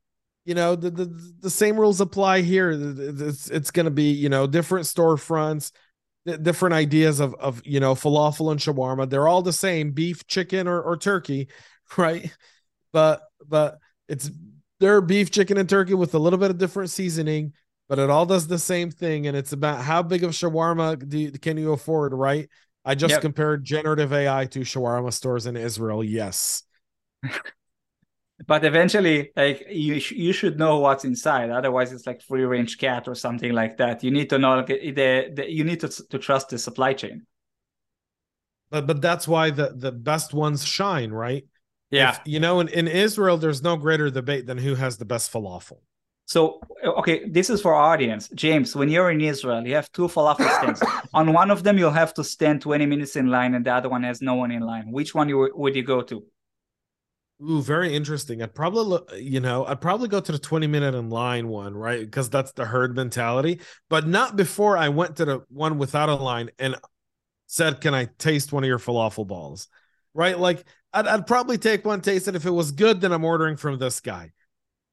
[0.46, 2.72] you know the, the the same rules apply here.
[2.72, 5.72] It's it's going to be you know different storefronts
[6.42, 9.10] different ideas of of you know falafel and shawarma.
[9.10, 11.50] They're all the same beef chicken or, or turkey
[11.98, 12.34] right?
[12.92, 14.30] But but it's
[14.80, 17.54] they're beef chicken and turkey with a little bit of different seasoning
[17.90, 21.20] but it all does the same thing and it's about how big of shawarma do
[21.20, 22.50] you, can you afford right?
[22.86, 23.22] I just yep.
[23.22, 26.04] compared generative ai to shawarma stores in israel.
[26.04, 26.64] Yes
[28.48, 31.50] but eventually like you sh- you should know what's inside.
[31.50, 34.04] Otherwise it's like free range cat or something like that.
[34.04, 37.26] You need to know like the, the you need to, to trust the supply chain.
[38.70, 41.46] But but that's why the the best ones shine right?
[41.92, 42.12] Yeah.
[42.12, 45.32] If, you know in, in israel there's no greater debate than who has the best
[45.32, 45.80] falafel.
[46.26, 48.30] So okay this is for audience.
[48.30, 50.82] James when you're in israel you have two falafel stands.
[51.14, 53.90] On one of them you'll have to stand 20 minutes in line and the other
[53.90, 54.92] one has no one in line.
[54.92, 56.26] Which one you, would you go to
[57.44, 58.42] Ooh, very interesting.
[58.42, 62.00] I'd probably, you know, I'd probably go to the 20 minute in line one, right?
[62.00, 66.16] Because that's the herd mentality, but not before I went to the one without a
[66.16, 66.76] line and
[67.48, 69.68] said, Can I taste one of your falafel balls?
[70.14, 70.38] Right?
[70.38, 70.64] Like,
[70.94, 73.78] I'd, I'd probably take one taste, and if it was good, then I'm ordering from
[73.78, 74.32] this guy.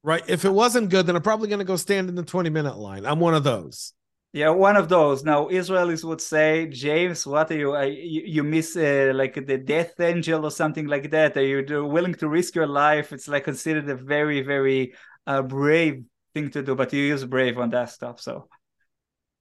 [0.02, 0.22] Right?
[0.26, 2.76] If it wasn't good, then I'm probably going to go stand in the 20 minute
[2.76, 3.06] line.
[3.06, 3.92] I'm one of those.
[4.32, 5.24] Yeah, one of those.
[5.24, 7.74] Now, Israelis would say, James, what are you?
[7.74, 11.36] Uh, you, you, miss uh, like the death angel or something like that?
[11.36, 13.12] Are you willing to risk your life?
[13.12, 14.94] It's like considered a very, very
[15.26, 18.20] uh, brave thing to do, but you use Brave on desktop.
[18.20, 18.48] So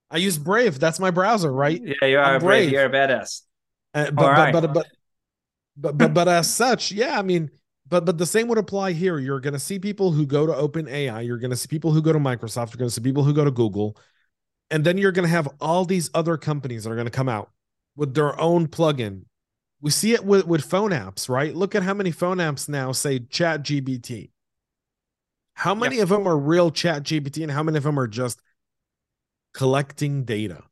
[0.10, 0.80] I use Brave.
[0.80, 1.80] That's my browser, right?
[1.84, 2.42] Yeah, you are brave.
[2.42, 2.72] brave.
[2.72, 3.42] You're a badass.
[3.94, 4.52] Uh, but, right.
[4.52, 4.88] but, but, but,
[5.78, 7.52] but, but, but as such, yeah, I mean,
[7.88, 9.20] but but the same would apply here.
[9.20, 11.26] You're going to see people who go to OpenAI.
[11.26, 12.74] You're going to see people who go to Microsoft.
[12.74, 13.96] You're going to see people who go to Google
[14.72, 17.30] and then you're going to have all these other companies that are going to come
[17.30, 17.52] out
[17.96, 19.24] with their own plugin.
[19.82, 21.56] We see it with, with phone apps, right?
[21.56, 24.32] Look at how many phone apps now say ChatGPT.
[25.54, 26.04] How many yep.
[26.04, 28.42] of them are real ChatGPT and how many of them are just
[29.54, 30.64] collecting data?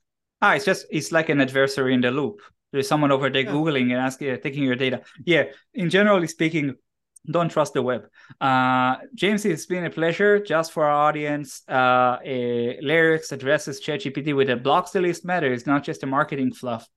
[0.41, 2.41] Ah, it's just it's like an adversary in the loop.
[2.71, 3.51] There's someone over there yeah.
[3.51, 5.01] googling and asking, taking your data.
[5.25, 6.75] Yeah, in generally speaking,
[7.29, 8.07] don't trust the web.
[8.39, 10.39] Uh, James, it's been a pleasure.
[10.39, 15.51] Just for our audience, uh, LayerX addresses ChatGPT with a blocks the list matter.
[15.51, 16.87] It's not just a marketing fluff.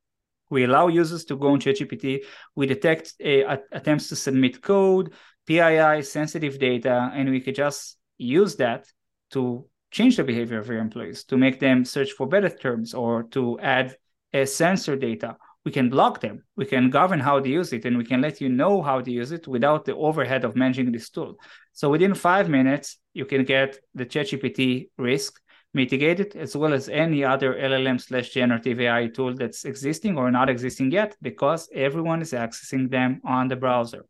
[0.51, 2.21] We allow users to go on ChatGPT.
[2.57, 5.13] We detect uh, attempts to submit code,
[5.47, 8.87] PII, sensitive data, and we could just use that
[9.33, 13.25] to change the behavior of your employees, to make them search for better terms, or
[13.25, 13.97] to add
[14.33, 16.43] a sensor data we can block them.
[16.57, 19.11] We can govern how to use it and we can let you know how to
[19.11, 21.37] use it without the overhead of managing this tool.
[21.73, 25.41] So within five minutes you can get the ChatGPT risk
[25.75, 30.51] mitigated as well as any other llm slash generative ai tool that's existing or not
[30.51, 34.05] existing yet because everyone is accessing them on the browser.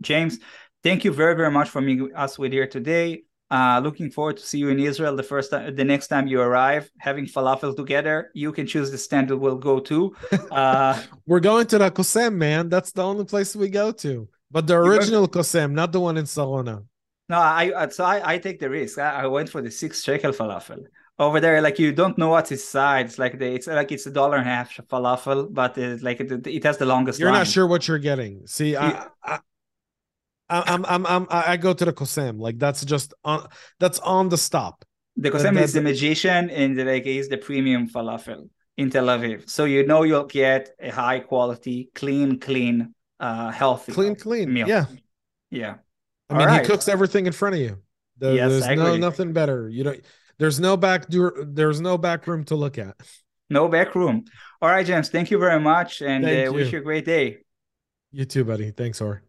[0.00, 0.38] James
[0.82, 4.44] thank you very very much for meeting us with here today uh, looking forward to
[4.44, 8.30] see you in Israel the first time, the next time you arrive, having falafel together.
[8.34, 10.14] You can choose the stand that we'll go to.
[10.50, 12.68] Uh, We're going to the Kosem, man.
[12.68, 14.28] That's the only place we go to.
[14.50, 16.84] But the original Kosem, not the one in Sarona.
[17.28, 18.98] No, I so I, I take the risk.
[18.98, 20.84] I, I went for the six shekel falafel
[21.18, 21.60] over there.
[21.60, 23.06] Like you don't know what's inside.
[23.06, 26.20] It's like the it's like it's a dollar and a half falafel, but it's like
[26.20, 27.18] it, it has the longest.
[27.18, 27.40] You're line.
[27.40, 28.46] not sure what you're getting.
[28.46, 29.40] See, I, I
[30.48, 32.38] I'm I'm I'm I go to the Kosem.
[32.38, 33.46] Like that's just on
[33.80, 34.84] that's on the stop.
[35.16, 39.48] The Kosem is the magician and the, like he's the premium falafel in Tel Aviv.
[39.48, 44.68] So you know you'll get a high quality, clean, clean, uh healthy clean, clean meal.
[44.68, 44.86] Yeah.
[45.50, 45.76] Yeah.
[46.30, 46.60] I All mean right.
[46.62, 47.78] he cooks everything in front of you.
[48.18, 49.68] The, yes, there's no nothing better.
[49.68, 50.00] You don't
[50.38, 52.94] there's no back door there's no back room to look at.
[53.48, 54.24] No back room.
[54.60, 55.08] All right, James.
[55.08, 57.38] Thank you very much and uh, wish you a great day.
[58.12, 58.70] You too, buddy.
[58.70, 59.22] Thanks, Or.